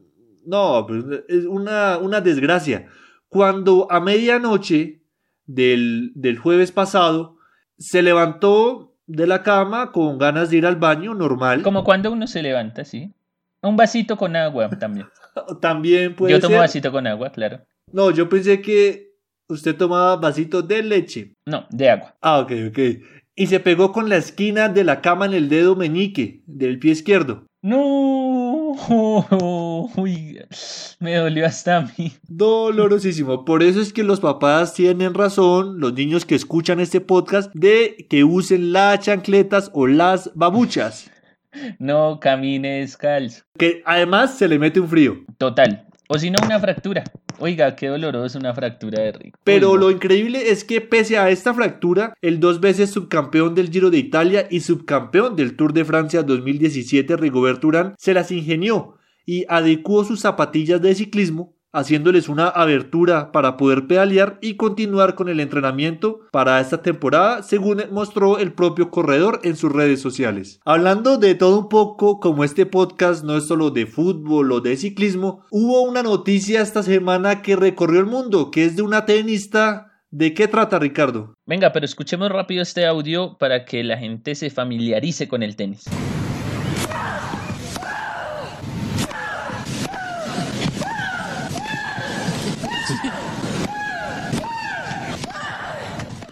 No, 0.44 0.86
es 1.26 1.46
una, 1.46 1.96
una 1.96 2.20
desgracia. 2.20 2.88
Cuando 3.28 3.90
a 3.90 4.00
medianoche 4.00 5.06
del, 5.46 6.12
del 6.14 6.36
jueves 6.38 6.70
pasado 6.70 7.38
se 7.78 8.02
levantó 8.02 8.94
de 9.06 9.26
la 9.26 9.42
cama 9.42 9.90
con 9.90 10.18
ganas 10.18 10.50
de 10.50 10.58
ir 10.58 10.66
al 10.66 10.76
baño, 10.76 11.14
normal. 11.14 11.62
Como 11.62 11.82
cuando 11.82 12.12
uno 12.12 12.26
se 12.26 12.42
levanta, 12.42 12.84
sí. 12.84 13.14
Un 13.62 13.76
vasito 13.76 14.16
con 14.16 14.34
agua 14.36 14.68
también. 14.70 15.06
También 15.60 16.14
puede 16.14 16.32
Yo 16.34 16.40
tomo 16.40 16.52
ser. 16.52 16.60
vasito 16.60 16.92
con 16.92 17.06
agua, 17.06 17.30
claro. 17.30 17.60
No, 17.92 18.10
yo 18.10 18.28
pensé 18.28 18.60
que 18.60 19.12
usted 19.48 19.76
tomaba 19.76 20.16
vasito 20.16 20.62
de 20.62 20.82
leche. 20.82 21.34
No, 21.46 21.66
de 21.70 21.90
agua. 21.90 22.14
Ah, 22.20 22.40
ok, 22.40 22.52
ok. 22.68 22.78
Y 23.34 23.46
se 23.46 23.60
pegó 23.60 23.92
con 23.92 24.08
la 24.08 24.16
esquina 24.16 24.68
de 24.68 24.84
la 24.84 25.00
cama 25.00 25.24
en 25.26 25.32
el 25.34 25.48
dedo 25.48 25.74
meñique 25.74 26.42
del 26.46 26.78
pie 26.78 26.92
izquierdo. 26.92 27.46
No, 27.62 28.72
uy, 29.96 30.38
me 30.98 31.14
dolió 31.14 31.46
hasta 31.46 31.78
a 31.78 31.80
mí. 31.96 32.12
Dolorosísimo. 32.28 33.44
Por 33.44 33.62
eso 33.62 33.80
es 33.80 33.92
que 33.92 34.02
los 34.02 34.20
papás 34.20 34.74
tienen 34.74 35.14
razón, 35.14 35.78
los 35.80 35.94
niños 35.94 36.26
que 36.26 36.34
escuchan 36.34 36.80
este 36.80 37.00
podcast, 37.00 37.52
de 37.54 38.06
que 38.10 38.24
usen 38.24 38.72
las 38.72 39.00
chancletas 39.00 39.70
o 39.72 39.86
las 39.86 40.30
babuchas. 40.34 41.10
No 41.78 42.18
camine 42.20 42.80
descalzo. 42.80 43.42
Que 43.58 43.82
además 43.84 44.36
se 44.36 44.48
le 44.48 44.58
mete 44.58 44.80
un 44.80 44.88
frío. 44.88 45.24
Total. 45.38 45.86
O 46.08 46.18
si 46.18 46.30
no, 46.30 46.38
una 46.44 46.60
fractura. 46.60 47.04
Oiga, 47.38 47.74
qué 47.74 47.88
doloroso 47.88 48.38
una 48.38 48.54
fractura 48.54 49.02
de 49.02 49.12
rico. 49.12 49.38
Pero 49.44 49.70
Uy, 49.70 49.74
no. 49.74 49.80
lo 49.80 49.90
increíble 49.90 50.50
es 50.50 50.64
que 50.64 50.80
pese 50.80 51.18
a 51.18 51.30
esta 51.30 51.54
fractura, 51.54 52.14
el 52.20 52.38
dos 52.38 52.60
veces 52.60 52.90
subcampeón 52.90 53.54
del 53.54 53.70
Giro 53.70 53.90
de 53.90 53.98
Italia 53.98 54.46
y 54.50 54.60
subcampeón 54.60 55.36
del 55.36 55.56
Tour 55.56 55.72
de 55.72 55.84
Francia 55.84 56.22
2017, 56.22 57.16
Rigoberto 57.16 57.68
Urán, 57.68 57.94
se 57.98 58.14
las 58.14 58.30
ingenió 58.30 58.96
y 59.24 59.44
adecuó 59.48 60.04
sus 60.04 60.20
zapatillas 60.20 60.82
de 60.82 60.94
ciclismo, 60.94 61.54
haciéndoles 61.72 62.28
una 62.28 62.48
abertura 62.48 63.32
para 63.32 63.56
poder 63.56 63.86
pedalear 63.86 64.38
y 64.40 64.56
continuar 64.56 65.14
con 65.14 65.28
el 65.28 65.40
entrenamiento 65.40 66.20
para 66.30 66.60
esta 66.60 66.82
temporada, 66.82 67.42
según 67.42 67.82
mostró 67.90 68.38
el 68.38 68.52
propio 68.52 68.90
corredor 68.90 69.40
en 69.42 69.56
sus 69.56 69.72
redes 69.72 70.00
sociales. 70.00 70.60
Hablando 70.64 71.18
de 71.18 71.34
todo 71.34 71.58
un 71.58 71.68
poco, 71.68 72.20
como 72.20 72.44
este 72.44 72.66
podcast 72.66 73.24
no 73.24 73.36
es 73.36 73.46
solo 73.46 73.70
de 73.70 73.86
fútbol 73.86 74.52
o 74.52 74.60
de 74.60 74.76
ciclismo, 74.76 75.44
hubo 75.50 75.82
una 75.82 76.02
noticia 76.02 76.60
esta 76.60 76.82
semana 76.82 77.42
que 77.42 77.56
recorrió 77.56 78.00
el 78.00 78.06
mundo, 78.06 78.50
que 78.50 78.64
es 78.64 78.76
de 78.76 78.82
una 78.82 79.06
tenista. 79.06 79.88
¿De 80.10 80.34
qué 80.34 80.46
trata, 80.46 80.78
Ricardo? 80.78 81.34
Venga, 81.46 81.72
pero 81.72 81.86
escuchemos 81.86 82.30
rápido 82.30 82.62
este 82.62 82.84
audio 82.84 83.38
para 83.38 83.64
que 83.64 83.82
la 83.82 83.96
gente 83.96 84.34
se 84.34 84.50
familiarice 84.50 85.26
con 85.26 85.42
el 85.42 85.56
tenis. 85.56 85.84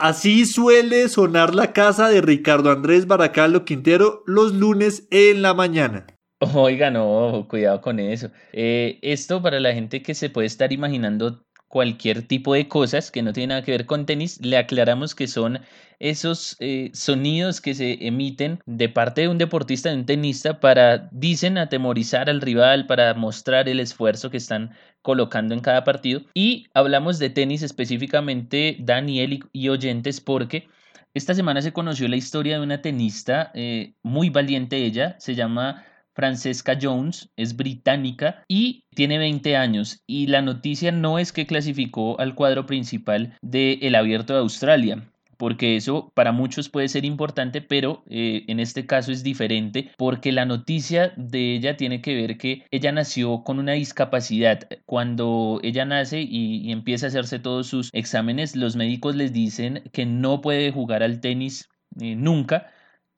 Así 0.01 0.47
suele 0.47 1.11
sonar 1.11 1.55
la 1.55 1.75
casa 1.75 2.09
de 2.09 2.23
Ricardo 2.23 2.71
Andrés 2.71 3.07
Baracaldo 3.07 3.67
Quintero 3.67 4.23
los 4.25 4.55
lunes 4.55 5.07
en 5.11 5.43
la 5.43 5.53
mañana. 5.53 6.07
Oiga, 6.39 6.91
no, 6.91 7.47
cuidado 7.51 7.83
con 7.83 8.01
eso. 8.01 8.31
Eh, 8.55 8.99
esto 9.03 9.43
para 9.43 9.61
la 9.61 9.75
gente 9.75 10.03
que 10.03 10.15
se 10.15 10.31
puede 10.31 10.47
estar 10.47 10.73
imaginando 10.73 11.45
cualquier 11.71 12.23
tipo 12.23 12.55
de 12.55 12.67
cosas 12.67 13.13
que 13.13 13.23
no 13.23 13.33
tiene 13.33 13.47
nada 13.49 13.63
que 13.63 13.71
ver 13.71 13.87
con 13.87 14.05
tenis, 14.05 14.41
le 14.43 14.57
aclaramos 14.57 15.15
que 15.15 15.29
son 15.29 15.61
esos 16.01 16.57
eh, 16.59 16.91
sonidos 16.93 17.61
que 17.61 17.75
se 17.75 18.09
emiten 18.09 18.59
de 18.67 18.89
parte 18.89 19.21
de 19.21 19.29
un 19.29 19.39
deportista, 19.39 19.89
de 19.89 19.95
un 19.95 20.05
tenista, 20.05 20.59
para, 20.59 21.09
dicen, 21.13 21.59
atemorizar 21.59 22.29
al 22.29 22.41
rival, 22.41 22.89
para 22.89 23.15
mostrar 23.15 23.69
el 23.69 23.79
esfuerzo 23.79 24.31
que 24.31 24.39
están 24.39 24.73
colocando 25.01 25.55
en 25.55 25.61
cada 25.61 25.85
partido. 25.85 26.23
Y 26.35 26.67
hablamos 26.75 27.21
de 27.21 27.31
tenis 27.31 27.63
específicamente, 27.63 28.77
Daniel 28.81 29.35
y, 29.35 29.43
y 29.53 29.69
oyentes, 29.69 30.21
porque 30.21 30.67
esta 31.15 31.35
semana 31.35 31.63
se 31.63 31.73
conoció 31.73 32.09
la 32.09 32.17
historia 32.17 32.59
de 32.59 32.65
una 32.65 32.83
tenista 32.83 33.53
eh, 33.55 33.95
muy 34.03 34.29
valiente 34.29 34.77
ella, 34.77 35.15
se 35.21 35.37
llama 35.37 35.85
Francesca 36.21 36.77
Jones, 36.79 37.31
es 37.39 37.57
británica 37.57 38.45
y 38.47 38.85
tiene 38.95 39.17
20 39.17 39.57
años 39.57 40.03
y 40.07 40.27
la 40.27 40.43
noticia 40.43 40.93
no 40.93 41.19
es 41.19 41.33
que 41.33 41.47
clasificó 41.47 42.21
al 42.21 42.35
cuadro 42.35 42.67
principal 42.67 43.39
del 43.41 43.95
Abierto 43.95 44.35
de 44.35 44.41
Australia, 44.41 45.11
porque 45.39 45.77
eso 45.77 46.13
para 46.15 46.33
muchos 46.33 46.69
puede 46.69 46.89
ser 46.89 47.07
importante, 47.07 47.63
pero 47.63 48.05
eh, 48.11 48.45
en 48.49 48.61
este 48.61 48.85
caso 48.85 49.13
es 49.13 49.23
diferente 49.23 49.93
porque 49.97 50.31
la 50.31 50.45
noticia 50.45 51.15
de 51.17 51.55
ella 51.55 51.79
tiene 51.79 52.03
que 52.03 52.15
ver 52.15 52.37
que 52.37 52.67
ella 52.71 52.93
nació 52.93 53.43
con 53.43 53.59
una 53.59 53.73
discapacidad. 53.73 54.69
Cuando 54.85 55.59
ella 55.63 55.87
nace 55.87 56.21
y, 56.21 56.57
y 56.59 56.71
empieza 56.71 57.07
a 57.07 57.09
hacerse 57.09 57.39
todos 57.39 57.67
sus 57.67 57.89
exámenes, 57.95 58.57
los 58.57 58.77
médicos 58.77 59.17
les 59.17 59.33
dicen 59.33 59.85
que 59.91 60.05
no 60.05 60.43
puede 60.43 60.71
jugar 60.71 61.03
al 61.03 61.23
tenis 61.23 61.71
eh, 61.99 62.15
nunca. 62.15 62.67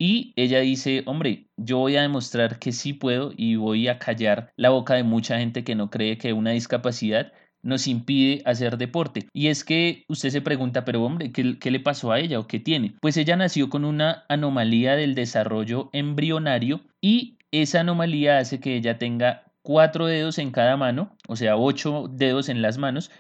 Y 0.05 0.33
ella 0.35 0.59
dice, 0.59 1.05
hombre, 1.07 1.47
yo 1.57 1.79
voy 1.79 1.95
a 1.95 2.03
demostrar 2.03 2.59
que 2.59 2.73
sí 2.73 2.93
puedo 2.93 3.33
y 3.37 3.55
voy 3.55 3.87
a 3.87 4.01
callar 4.01 4.53
la 4.57 4.71
boca 4.71 4.95
de 4.95 5.05
mucha 5.05 5.39
gente 5.39 5.63
que 5.63 5.77
no 5.77 5.91
cree 5.91 6.19
que 6.19 6.33
una 6.33 6.51
discapacidad 6.51 7.33
nos 7.63 7.87
impide 7.87 8.43
hacer 8.45 8.79
deporte. 8.79 9.29
Y 9.33 9.47
es 9.47 9.63
que 9.63 10.05
usted 10.09 10.31
se 10.31 10.41
pregunta, 10.41 10.85
pero 10.85 11.05
hombre, 11.05 11.31
¿qué, 11.31 11.57
¿qué, 11.57 11.71
le 11.71 11.79
pasó 11.79 12.11
a 12.11 12.19
ella 12.19 12.41
o 12.41 12.49
qué 12.49 12.59
tiene? 12.59 12.97
Pues 13.01 13.17
ella 13.17 13.37
nació 13.37 13.71
con 13.71 13.85
una 13.85 14.25
anomalía 14.29 14.97
del 14.97 15.15
desarrollo 15.15 15.89
embrionario 15.93 16.81
y 17.01 17.39
esa 17.53 17.79
anomalía 17.79 18.39
hace 18.39 18.59
que 18.59 18.75
ella 18.75 18.99
tenga 18.99 19.53
cuatro 19.63 20.07
dedos 20.07 20.39
en 20.39 20.51
cada 20.51 20.77
mano, 20.77 21.17
o 21.29 21.37
sea, 21.37 21.57
ocho 21.57 22.09
dedos 22.11 22.49
en 22.49 22.61
las 22.61 22.77
manos 22.77 23.13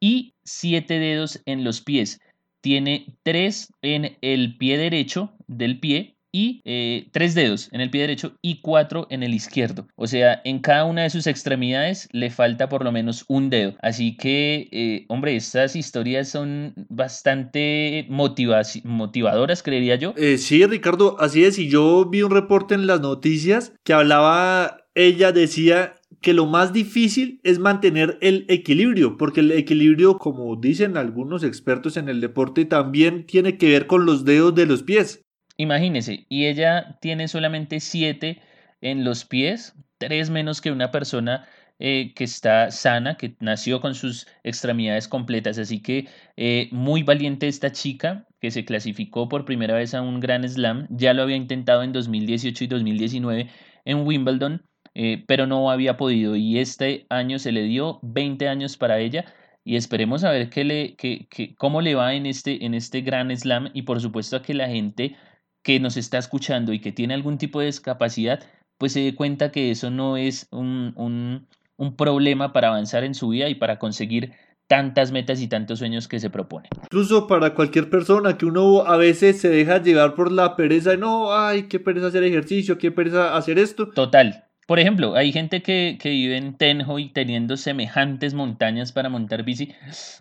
y 0.00 0.32
siete 0.42 1.00
dedos 1.00 1.42
en 1.44 1.64
los 1.64 1.82
pies. 1.82 2.18
Tiene 2.62 3.18
tres 3.24 3.74
en 3.82 4.16
el 4.22 4.56
pie 4.56 4.78
derecho 4.78 5.34
del 5.46 5.78
pie 5.80 6.16
y 6.32 6.62
eh, 6.64 7.08
tres 7.12 7.34
dedos 7.34 7.68
en 7.72 7.80
el 7.80 7.90
pie 7.90 8.02
derecho 8.02 8.36
y 8.42 8.60
cuatro 8.60 9.06
en 9.10 9.22
el 9.22 9.34
izquierdo. 9.34 9.88
O 9.96 10.06
sea, 10.06 10.40
en 10.44 10.60
cada 10.60 10.84
una 10.84 11.02
de 11.02 11.10
sus 11.10 11.26
extremidades 11.26 12.08
le 12.12 12.30
falta 12.30 12.68
por 12.68 12.84
lo 12.84 12.92
menos 12.92 13.24
un 13.28 13.50
dedo. 13.50 13.74
Así 13.80 14.16
que, 14.16 14.68
eh, 14.72 15.04
hombre, 15.08 15.36
estas 15.36 15.76
historias 15.76 16.28
son 16.28 16.74
bastante 16.88 18.06
motiva 18.08 18.62
motivadoras, 18.84 19.62
creería 19.62 19.96
yo. 19.96 20.14
Eh, 20.16 20.38
sí, 20.38 20.64
Ricardo, 20.66 21.16
así 21.20 21.44
es. 21.44 21.58
Y 21.58 21.68
yo 21.68 22.08
vi 22.08 22.22
un 22.22 22.30
reporte 22.30 22.74
en 22.74 22.86
las 22.86 23.00
noticias 23.00 23.72
que 23.84 23.92
hablaba, 23.92 24.84
ella 24.94 25.32
decía 25.32 25.94
que 26.20 26.34
lo 26.34 26.46
más 26.46 26.72
difícil 26.72 27.40
es 27.44 27.58
mantener 27.58 28.18
el 28.20 28.44
equilibrio, 28.48 29.16
porque 29.16 29.40
el 29.40 29.52
equilibrio, 29.52 30.18
como 30.18 30.56
dicen 30.56 30.96
algunos 30.96 31.42
expertos 31.44 31.96
en 31.96 32.08
el 32.08 32.20
deporte, 32.20 32.64
también 32.64 33.24
tiene 33.26 33.56
que 33.56 33.70
ver 33.70 33.86
con 33.86 34.04
los 34.04 34.24
dedos 34.24 34.54
de 34.54 34.66
los 34.66 34.82
pies. 34.82 35.24
Imagínese, 35.60 36.24
y 36.30 36.46
ella 36.46 36.96
tiene 37.02 37.28
solamente 37.28 37.80
siete 37.80 38.40
en 38.80 39.04
los 39.04 39.26
pies, 39.26 39.74
tres 39.98 40.30
menos 40.30 40.62
que 40.62 40.70
una 40.72 40.90
persona 40.90 41.46
eh, 41.78 42.14
que 42.14 42.24
está 42.24 42.70
sana, 42.70 43.18
que 43.18 43.36
nació 43.40 43.82
con 43.82 43.94
sus 43.94 44.26
extremidades 44.42 45.06
completas. 45.06 45.58
Así 45.58 45.82
que 45.82 46.08
eh, 46.38 46.70
muy 46.72 47.02
valiente 47.02 47.46
esta 47.46 47.72
chica 47.72 48.26
que 48.40 48.50
se 48.50 48.64
clasificó 48.64 49.28
por 49.28 49.44
primera 49.44 49.74
vez 49.74 49.92
a 49.92 50.00
un 50.00 50.18
Gran 50.18 50.48
Slam. 50.48 50.86
Ya 50.88 51.12
lo 51.12 51.24
había 51.24 51.36
intentado 51.36 51.82
en 51.82 51.92
2018 51.92 52.64
y 52.64 52.66
2019 52.66 53.50
en 53.84 54.06
Wimbledon, 54.06 54.62
eh, 54.94 55.24
pero 55.28 55.46
no 55.46 55.70
había 55.70 55.98
podido. 55.98 56.36
Y 56.36 56.58
este 56.58 57.04
año 57.10 57.38
se 57.38 57.52
le 57.52 57.64
dio 57.64 57.98
20 58.02 58.48
años 58.48 58.78
para 58.78 58.98
ella 58.98 59.26
y 59.62 59.76
esperemos 59.76 60.24
a 60.24 60.30
ver 60.30 60.48
qué 60.48 60.64
le, 60.64 60.96
qué, 60.96 61.26
qué, 61.30 61.54
cómo 61.54 61.82
le 61.82 61.94
va 61.94 62.14
en 62.14 62.24
este, 62.24 62.64
en 62.64 62.72
este 62.72 63.02
Gran 63.02 63.36
Slam 63.36 63.68
y 63.74 63.82
por 63.82 64.00
supuesto 64.00 64.36
a 64.36 64.42
que 64.42 64.54
la 64.54 64.68
gente 64.68 65.16
que 65.62 65.80
nos 65.80 65.96
está 65.96 66.18
escuchando 66.18 66.72
y 66.72 66.80
que 66.80 66.92
tiene 66.92 67.14
algún 67.14 67.38
tipo 67.38 67.60
de 67.60 67.66
discapacidad, 67.66 68.40
pues 68.78 68.92
se 68.92 69.00
dé 69.00 69.14
cuenta 69.14 69.52
que 69.52 69.70
eso 69.70 69.90
no 69.90 70.16
es 70.16 70.48
un, 70.50 70.92
un, 70.96 71.46
un, 71.76 71.96
problema 71.96 72.52
para 72.52 72.68
avanzar 72.68 73.04
en 73.04 73.14
su 73.14 73.28
vida 73.28 73.48
y 73.48 73.54
para 73.54 73.78
conseguir 73.78 74.32
tantas 74.66 75.12
metas 75.12 75.40
y 75.42 75.48
tantos 75.48 75.80
sueños 75.80 76.08
que 76.08 76.20
se 76.20 76.30
propone. 76.30 76.68
Incluso 76.84 77.26
para 77.26 77.54
cualquier 77.54 77.90
persona 77.90 78.38
que 78.38 78.46
uno 78.46 78.82
a 78.82 78.96
veces 78.96 79.40
se 79.40 79.48
deja 79.48 79.82
llevar 79.82 80.14
por 80.14 80.30
la 80.30 80.56
pereza, 80.56 80.96
no, 80.96 81.34
ay, 81.36 81.64
qué 81.64 81.80
pereza 81.80 82.06
hacer 82.06 82.22
ejercicio, 82.22 82.78
qué 82.78 82.90
pereza 82.90 83.36
hacer 83.36 83.58
esto. 83.58 83.88
Total, 83.88 84.49
por 84.66 84.78
ejemplo, 84.78 85.14
hay 85.16 85.32
gente 85.32 85.62
que, 85.62 85.98
que, 86.00 86.10
vive 86.10 86.36
en 86.36 86.56
Tenjo 86.56 86.98
y 86.98 87.08
teniendo 87.08 87.56
semejantes 87.56 88.34
montañas 88.34 88.92
para 88.92 89.08
montar 89.08 89.42
bici. 89.42 89.74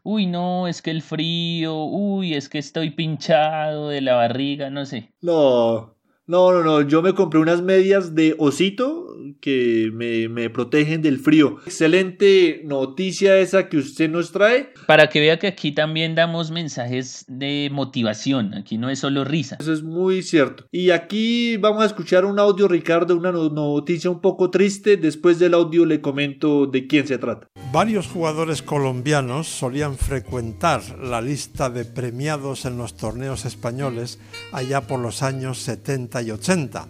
Uy, 0.04 0.26
no, 0.26 0.68
es 0.68 0.82
que 0.82 0.92
el 0.92 1.02
frío, 1.02 1.84
uy, 1.84 2.34
es 2.34 2.50
que 2.50 2.58
estoy 2.58 2.92
pinchado 2.92 3.90
de 3.90 4.02
la 4.02 4.16
barriga, 4.16 4.70
no 4.70 4.86
sé. 4.86 5.12
No, 5.22 5.96
no, 6.30 6.52
no, 6.52 6.64
no. 6.64 6.82
Yo 6.84 7.02
me 7.02 7.16
compré 7.16 7.40
unas 7.40 7.64
medias 7.64 8.14
de 8.14 8.36
osito 8.38 9.08
que 9.42 9.90
me, 9.92 10.30
me, 10.30 10.52
protegen 10.52 11.02
del 11.02 11.18
frío. 11.18 11.58
Excelente 11.66 12.62
noticia 12.66 13.40
esa 13.40 13.68
que 13.68 13.78
usted 13.78 14.12
nos 14.12 14.32
trae. 14.32 14.72
Para 14.86 15.10
que 15.10 15.22
vea 15.22 15.40
que 15.40 15.48
aquí 15.48 15.72
también 15.72 16.14
damos 16.14 16.52
mensajes 16.52 17.26
de 17.28 17.70
motivación. 17.72 18.54
Aquí 18.54 18.78
no 18.78 18.92
es 18.92 19.00
solo 19.00 19.24
risa. 19.24 19.58
Eso 19.60 19.74
es 19.74 19.82
muy 19.82 20.22
cierto. 20.22 20.66
Y 20.72 20.92
aquí 20.92 21.58
vamos 21.58 21.82
a 21.82 21.88
escuchar 21.88 22.26
un 22.26 22.38
audio, 22.38 22.68
Ricardo, 22.68 23.16
una 23.16 23.32
noticia 23.32 24.12
un 24.12 24.22
poco 24.22 24.52
triste. 24.52 24.98
Después 24.98 25.40
del 25.40 25.56
audio 25.56 25.84
le 25.88 26.00
comento 26.00 26.68
de 26.68 26.86
quién 26.86 27.08
se 27.08 27.18
trata. 27.18 27.48
Varios 27.72 28.06
jugadores 28.06 28.62
colombianos 28.62 29.48
solían 29.48 29.98
frecuentar 29.98 30.82
la 31.00 31.22
lista 31.22 31.72
de 31.72 31.86
premiados 31.86 32.66
en 32.66 32.78
los 32.78 32.96
torneos 32.98 33.46
españoles 33.46 34.20
allá 34.52 34.82
por 34.82 35.00
los 35.00 35.24
años 35.24 35.58
70 35.60 36.19
y 36.22 36.32
80. 36.32 36.88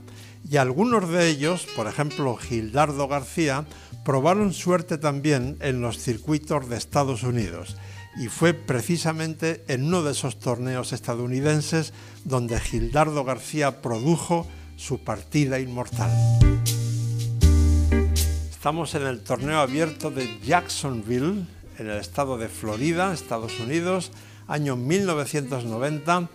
Y 0.50 0.58
algunos 0.58 1.10
de 1.10 1.30
ellos, 1.30 1.68
por 1.76 1.88
ejemplo 1.88 2.36
Gildardo 2.36 3.08
García, 3.08 3.66
probaron 4.04 4.54
suerte 4.54 4.98
también 4.98 5.58
en 5.62 5.82
los 5.82 6.00
circuitos 6.00 6.70
de 6.70 6.78
Estados 6.78 7.24
Unidos. 7.24 7.78
Y 8.18 8.28
fue 8.28 8.54
precisamente 8.54 9.64
en 9.68 9.86
uno 9.86 10.04
de 10.04 10.12
esos 10.12 10.40
torneos 10.40 10.94
estadounidenses 10.94 11.94
donde 12.26 12.60
Gildardo 12.60 13.24
García 13.24 13.82
produjo 13.82 14.48
su 14.78 15.04
partida 15.04 15.60
inmortal. 15.60 16.12
Estamos 18.50 18.96
en 18.96 19.04
el 19.04 19.22
torneo 19.22 19.60
abierto 19.60 20.12
de 20.12 20.38
Jacksonville, 20.44 21.46
en 21.78 21.90
el 21.90 21.98
estado 21.98 22.38
de 22.38 22.50
Florida, 22.50 23.14
Estados 23.14 23.60
Unidos, 23.60 24.12
año 24.48 24.76
1990. 24.76 26.30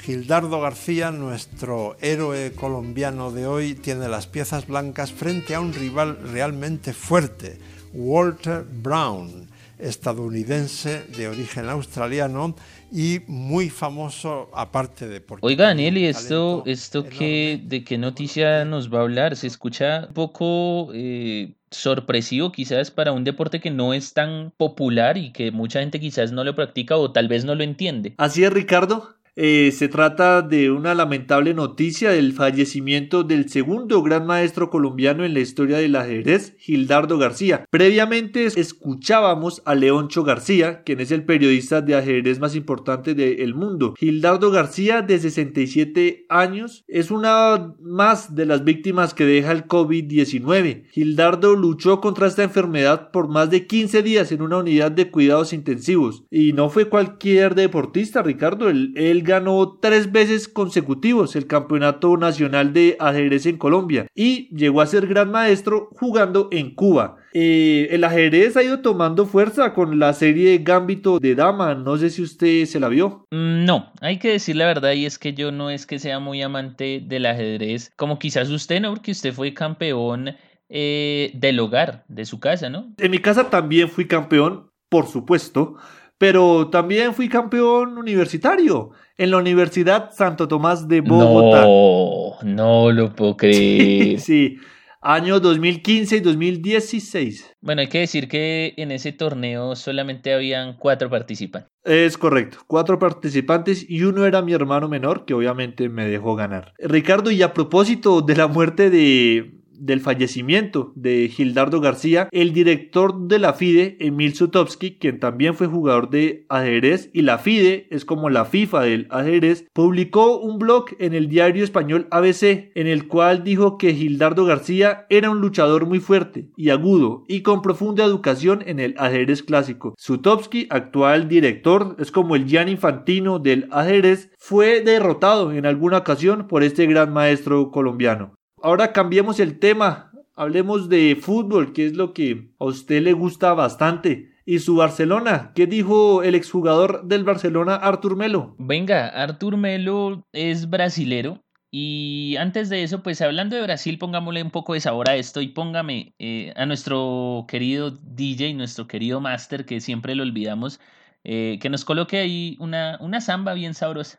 Gildardo 0.00 0.60
García, 0.60 1.10
nuestro 1.10 1.96
héroe 2.00 2.52
colombiano 2.52 3.30
de 3.30 3.46
hoy, 3.46 3.74
tiene 3.74 4.08
las 4.08 4.26
piezas 4.26 4.66
blancas 4.66 5.12
frente 5.12 5.54
a 5.54 5.60
un 5.60 5.74
rival 5.74 6.18
realmente 6.32 6.94
fuerte, 6.94 7.58
Walter 7.92 8.64
Brown, 8.64 9.48
estadounidense 9.78 11.04
de 11.16 11.28
origen 11.28 11.68
australiano 11.68 12.54
y 12.90 13.20
muy 13.26 13.68
famoso 13.68 14.50
aparte 14.54 15.06
de 15.06 15.20
por 15.20 15.38
Oiga 15.42 15.66
Daniel, 15.66 15.98
¿y 15.98 16.06
esto, 16.06 16.62
esto 16.66 17.04
qué, 17.04 17.60
de 17.62 17.84
qué 17.84 17.98
noticia 17.98 18.64
nos 18.64 18.92
va 18.92 19.00
a 19.00 19.02
hablar? 19.02 19.36
Se 19.36 19.46
escucha 19.46 20.06
un 20.08 20.14
poco 20.14 20.90
eh, 20.94 21.52
sorpresivo 21.70 22.52
quizás 22.52 22.90
para 22.90 23.12
un 23.12 23.24
deporte 23.24 23.60
que 23.60 23.70
no 23.70 23.92
es 23.92 24.14
tan 24.14 24.52
popular 24.56 25.18
y 25.18 25.32
que 25.32 25.50
mucha 25.50 25.80
gente 25.80 26.00
quizás 26.00 26.32
no 26.32 26.42
lo 26.42 26.54
practica 26.54 26.96
o 26.96 27.12
tal 27.12 27.28
vez 27.28 27.44
no 27.44 27.54
lo 27.54 27.64
entiende. 27.64 28.14
Así 28.16 28.44
es, 28.44 28.52
Ricardo. 28.52 29.19
Eh, 29.36 29.72
se 29.72 29.88
trata 29.88 30.42
de 30.42 30.70
una 30.70 30.94
lamentable 30.94 31.54
noticia 31.54 32.10
del 32.10 32.32
fallecimiento 32.32 33.22
del 33.22 33.48
segundo 33.48 34.02
gran 34.02 34.26
maestro 34.26 34.70
colombiano 34.70 35.24
en 35.24 35.34
la 35.34 35.40
historia 35.40 35.78
del 35.78 35.96
ajedrez, 35.96 36.56
Gildardo 36.58 37.18
García. 37.18 37.64
Previamente 37.70 38.46
escuchábamos 38.46 39.62
a 39.64 39.74
Leoncho 39.74 40.24
García, 40.24 40.82
quien 40.82 41.00
es 41.00 41.10
el 41.10 41.24
periodista 41.24 41.80
de 41.80 41.94
ajedrez 41.94 42.40
más 42.40 42.56
importante 42.56 43.14
del 43.14 43.54
mundo. 43.54 43.94
Gildardo 43.98 44.50
García, 44.50 45.02
de 45.02 45.18
67 45.18 46.26
años, 46.28 46.84
es 46.88 47.10
una 47.10 47.74
más 47.80 48.34
de 48.34 48.46
las 48.46 48.64
víctimas 48.64 49.14
que 49.14 49.24
deja 49.24 49.52
el 49.52 49.66
COVID-19. 49.66 50.84
Gildardo 50.90 51.54
luchó 51.54 52.00
contra 52.00 52.26
esta 52.26 52.42
enfermedad 52.42 53.10
por 53.10 53.28
más 53.28 53.50
de 53.50 53.66
15 53.66 54.02
días 54.02 54.32
en 54.32 54.42
una 54.42 54.58
unidad 54.58 54.90
de 54.90 55.10
cuidados 55.10 55.52
intensivos. 55.52 56.24
Y 56.30 56.52
no 56.52 56.68
fue 56.70 56.88
cualquier 56.88 57.54
deportista, 57.54 58.22
Ricardo. 58.22 58.68
Él, 58.68 59.19
ganó 59.22 59.78
tres 59.80 60.12
veces 60.12 60.48
consecutivos 60.48 61.36
el 61.36 61.46
Campeonato 61.46 62.16
Nacional 62.16 62.72
de 62.72 62.96
Ajedrez 62.98 63.46
en 63.46 63.58
Colombia 63.58 64.06
y 64.14 64.54
llegó 64.54 64.80
a 64.80 64.86
ser 64.86 65.06
gran 65.06 65.30
maestro 65.30 65.88
jugando 65.92 66.48
en 66.52 66.74
Cuba. 66.74 67.16
Eh, 67.32 67.88
el 67.90 68.02
ajedrez 68.02 68.56
ha 68.56 68.62
ido 68.62 68.80
tomando 68.80 69.24
fuerza 69.26 69.72
con 69.72 69.98
la 69.98 70.12
serie 70.12 70.58
Gambito 70.58 71.20
de 71.20 71.34
Dama. 71.34 71.74
No 71.74 71.96
sé 71.96 72.10
si 72.10 72.22
usted 72.22 72.64
se 72.64 72.80
la 72.80 72.88
vio. 72.88 73.24
Mm, 73.30 73.64
no, 73.64 73.92
hay 74.00 74.18
que 74.18 74.32
decir 74.32 74.56
la 74.56 74.66
verdad 74.66 74.92
y 74.92 75.06
es 75.06 75.18
que 75.18 75.32
yo 75.32 75.52
no 75.52 75.70
es 75.70 75.86
que 75.86 75.98
sea 75.98 76.18
muy 76.18 76.42
amante 76.42 77.00
del 77.04 77.26
ajedrez, 77.26 77.92
como 77.96 78.18
quizás 78.18 78.50
usted, 78.50 78.80
¿no? 78.80 78.94
Porque 78.94 79.12
usted 79.12 79.32
fue 79.32 79.54
campeón 79.54 80.34
eh, 80.68 81.30
del 81.34 81.60
hogar, 81.60 82.04
de 82.08 82.24
su 82.24 82.40
casa, 82.40 82.68
¿no? 82.68 82.92
En 82.98 83.10
mi 83.10 83.18
casa 83.18 83.50
también 83.50 83.88
fui 83.88 84.06
campeón, 84.06 84.70
por 84.88 85.06
supuesto 85.06 85.76
pero 86.20 86.68
también 86.68 87.14
fui 87.14 87.30
campeón 87.30 87.96
universitario 87.96 88.90
en 89.16 89.30
la 89.30 89.38
Universidad 89.38 90.10
Santo 90.12 90.46
Tomás 90.48 90.86
de 90.86 91.00
Bogotá. 91.00 91.62
No, 91.62 92.36
no 92.42 92.92
lo 92.92 93.14
puedo 93.14 93.36
creer. 93.38 94.20
Sí, 94.20 94.58
año 95.00 95.40
2015 95.40 96.18
y 96.18 96.20
2016. 96.20 97.56
Bueno, 97.62 97.80
hay 97.80 97.88
que 97.88 98.00
decir 98.00 98.28
que 98.28 98.74
en 98.76 98.92
ese 98.92 99.12
torneo 99.12 99.74
solamente 99.76 100.34
habían 100.34 100.76
cuatro 100.76 101.08
participantes. 101.08 101.70
Es 101.84 102.18
correcto, 102.18 102.58
cuatro 102.66 102.98
participantes 102.98 103.88
y 103.88 104.02
uno 104.02 104.26
era 104.26 104.42
mi 104.42 104.52
hermano 104.52 104.90
menor 104.90 105.24
que 105.24 105.32
obviamente 105.32 105.88
me 105.88 106.06
dejó 106.06 106.36
ganar. 106.36 106.74
Ricardo, 106.80 107.30
y 107.30 107.40
a 107.40 107.54
propósito 107.54 108.20
de 108.20 108.36
la 108.36 108.46
muerte 108.46 108.90
de 108.90 109.59
del 109.80 110.00
fallecimiento 110.00 110.92
de 110.94 111.28
Gildardo 111.28 111.80
García, 111.80 112.28
el 112.30 112.52
director 112.52 113.26
de 113.26 113.38
la 113.38 113.54
FIDE, 113.54 113.96
Emil 113.98 114.34
Sutovsky, 114.34 114.98
quien 114.98 115.18
también 115.18 115.54
fue 115.54 115.66
jugador 115.66 116.10
de 116.10 116.46
ajedrez, 116.48 117.10
y 117.12 117.22
la 117.22 117.38
FIDE 117.38 117.88
es 117.90 118.04
como 118.04 118.30
la 118.30 118.44
FIFA 118.44 118.82
del 118.82 119.06
ajedrez, 119.10 119.66
publicó 119.72 120.38
un 120.38 120.58
blog 120.58 120.86
en 120.98 121.14
el 121.14 121.28
diario 121.28 121.64
español 121.64 122.06
ABC, 122.10 122.70
en 122.74 122.86
el 122.86 123.08
cual 123.08 123.42
dijo 123.42 123.78
que 123.78 123.94
Gildardo 123.94 124.44
García 124.44 125.06
era 125.08 125.30
un 125.30 125.40
luchador 125.40 125.86
muy 125.86 126.00
fuerte 126.00 126.50
y 126.56 126.70
agudo 126.70 127.24
y 127.26 127.42
con 127.42 127.62
profunda 127.62 128.04
educación 128.04 128.62
en 128.66 128.80
el 128.80 128.94
ajedrez 128.98 129.42
clásico. 129.42 129.94
Sutovsky, 129.96 130.66
actual 130.70 131.28
director, 131.28 131.96
es 131.98 132.10
como 132.10 132.36
el 132.36 132.46
Gian 132.46 132.68
Infantino 132.68 133.38
del 133.38 133.68
ajedrez, 133.70 134.30
fue 134.38 134.82
derrotado 134.82 135.52
en 135.52 135.66
alguna 135.66 135.98
ocasión 135.98 136.46
por 136.46 136.62
este 136.62 136.86
gran 136.86 137.12
maestro 137.12 137.70
colombiano. 137.70 138.39
Ahora 138.62 138.92
cambiemos 138.92 139.40
el 139.40 139.58
tema, 139.58 140.12
hablemos 140.36 140.90
de 140.90 141.16
fútbol, 141.18 141.72
que 141.72 141.86
es 141.86 141.96
lo 141.96 142.12
que 142.12 142.50
a 142.58 142.66
usted 142.66 143.02
le 143.02 143.14
gusta 143.14 143.54
bastante. 143.54 144.34
Y 144.44 144.58
su 144.58 144.76
Barcelona, 144.76 145.52
¿qué 145.54 145.66
dijo 145.66 146.22
el 146.22 146.34
exjugador 146.34 147.04
del 147.04 147.24
Barcelona, 147.24 147.76
Artur 147.76 148.16
Melo? 148.16 148.56
Venga, 148.58 149.08
Artur 149.08 149.56
Melo 149.56 150.26
es 150.32 150.68
brasilero. 150.68 151.42
Y 151.70 152.34
antes 152.38 152.68
de 152.68 152.82
eso, 152.82 153.02
pues 153.02 153.22
hablando 153.22 153.56
de 153.56 153.62
Brasil, 153.62 153.96
pongámosle 153.96 154.42
un 154.42 154.50
poco 154.50 154.74
de 154.74 154.80
sabor 154.80 155.08
a 155.08 155.16
esto 155.16 155.40
y 155.40 155.48
póngame 155.48 156.14
eh, 156.18 156.52
a 156.56 156.66
nuestro 156.66 157.46
querido 157.48 157.92
DJ, 157.92 158.54
nuestro 158.54 158.88
querido 158.88 159.20
Master, 159.20 159.64
que 159.64 159.80
siempre 159.80 160.14
lo 160.14 160.24
olvidamos, 160.24 160.80
eh, 161.22 161.58
que 161.62 161.70
nos 161.70 161.84
coloque 161.84 162.18
ahí 162.18 162.56
una, 162.58 162.98
una 163.00 163.20
samba 163.20 163.54
bien 163.54 163.72
sabrosa. 163.72 164.18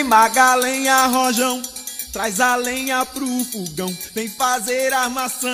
Vem 0.00 0.08
Magalenha 0.08 1.08
Rojão, 1.08 1.60
traz 2.10 2.40
a 2.40 2.56
lenha 2.56 3.04
pro 3.04 3.26
fogão, 3.44 3.94
vem 4.14 4.30
fazer 4.30 4.94
armação. 4.94 5.50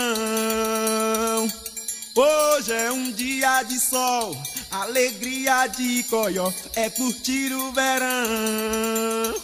Hoje 2.14 2.72
é 2.72 2.92
um 2.92 3.11
dia 3.11 3.64
de 3.64 3.80
sol, 3.80 4.37
alegria 4.70 5.66
de 5.66 6.04
coió, 6.04 6.52
é 6.76 6.88
curtir 6.90 7.52
o 7.52 7.72
verão. 7.72 9.35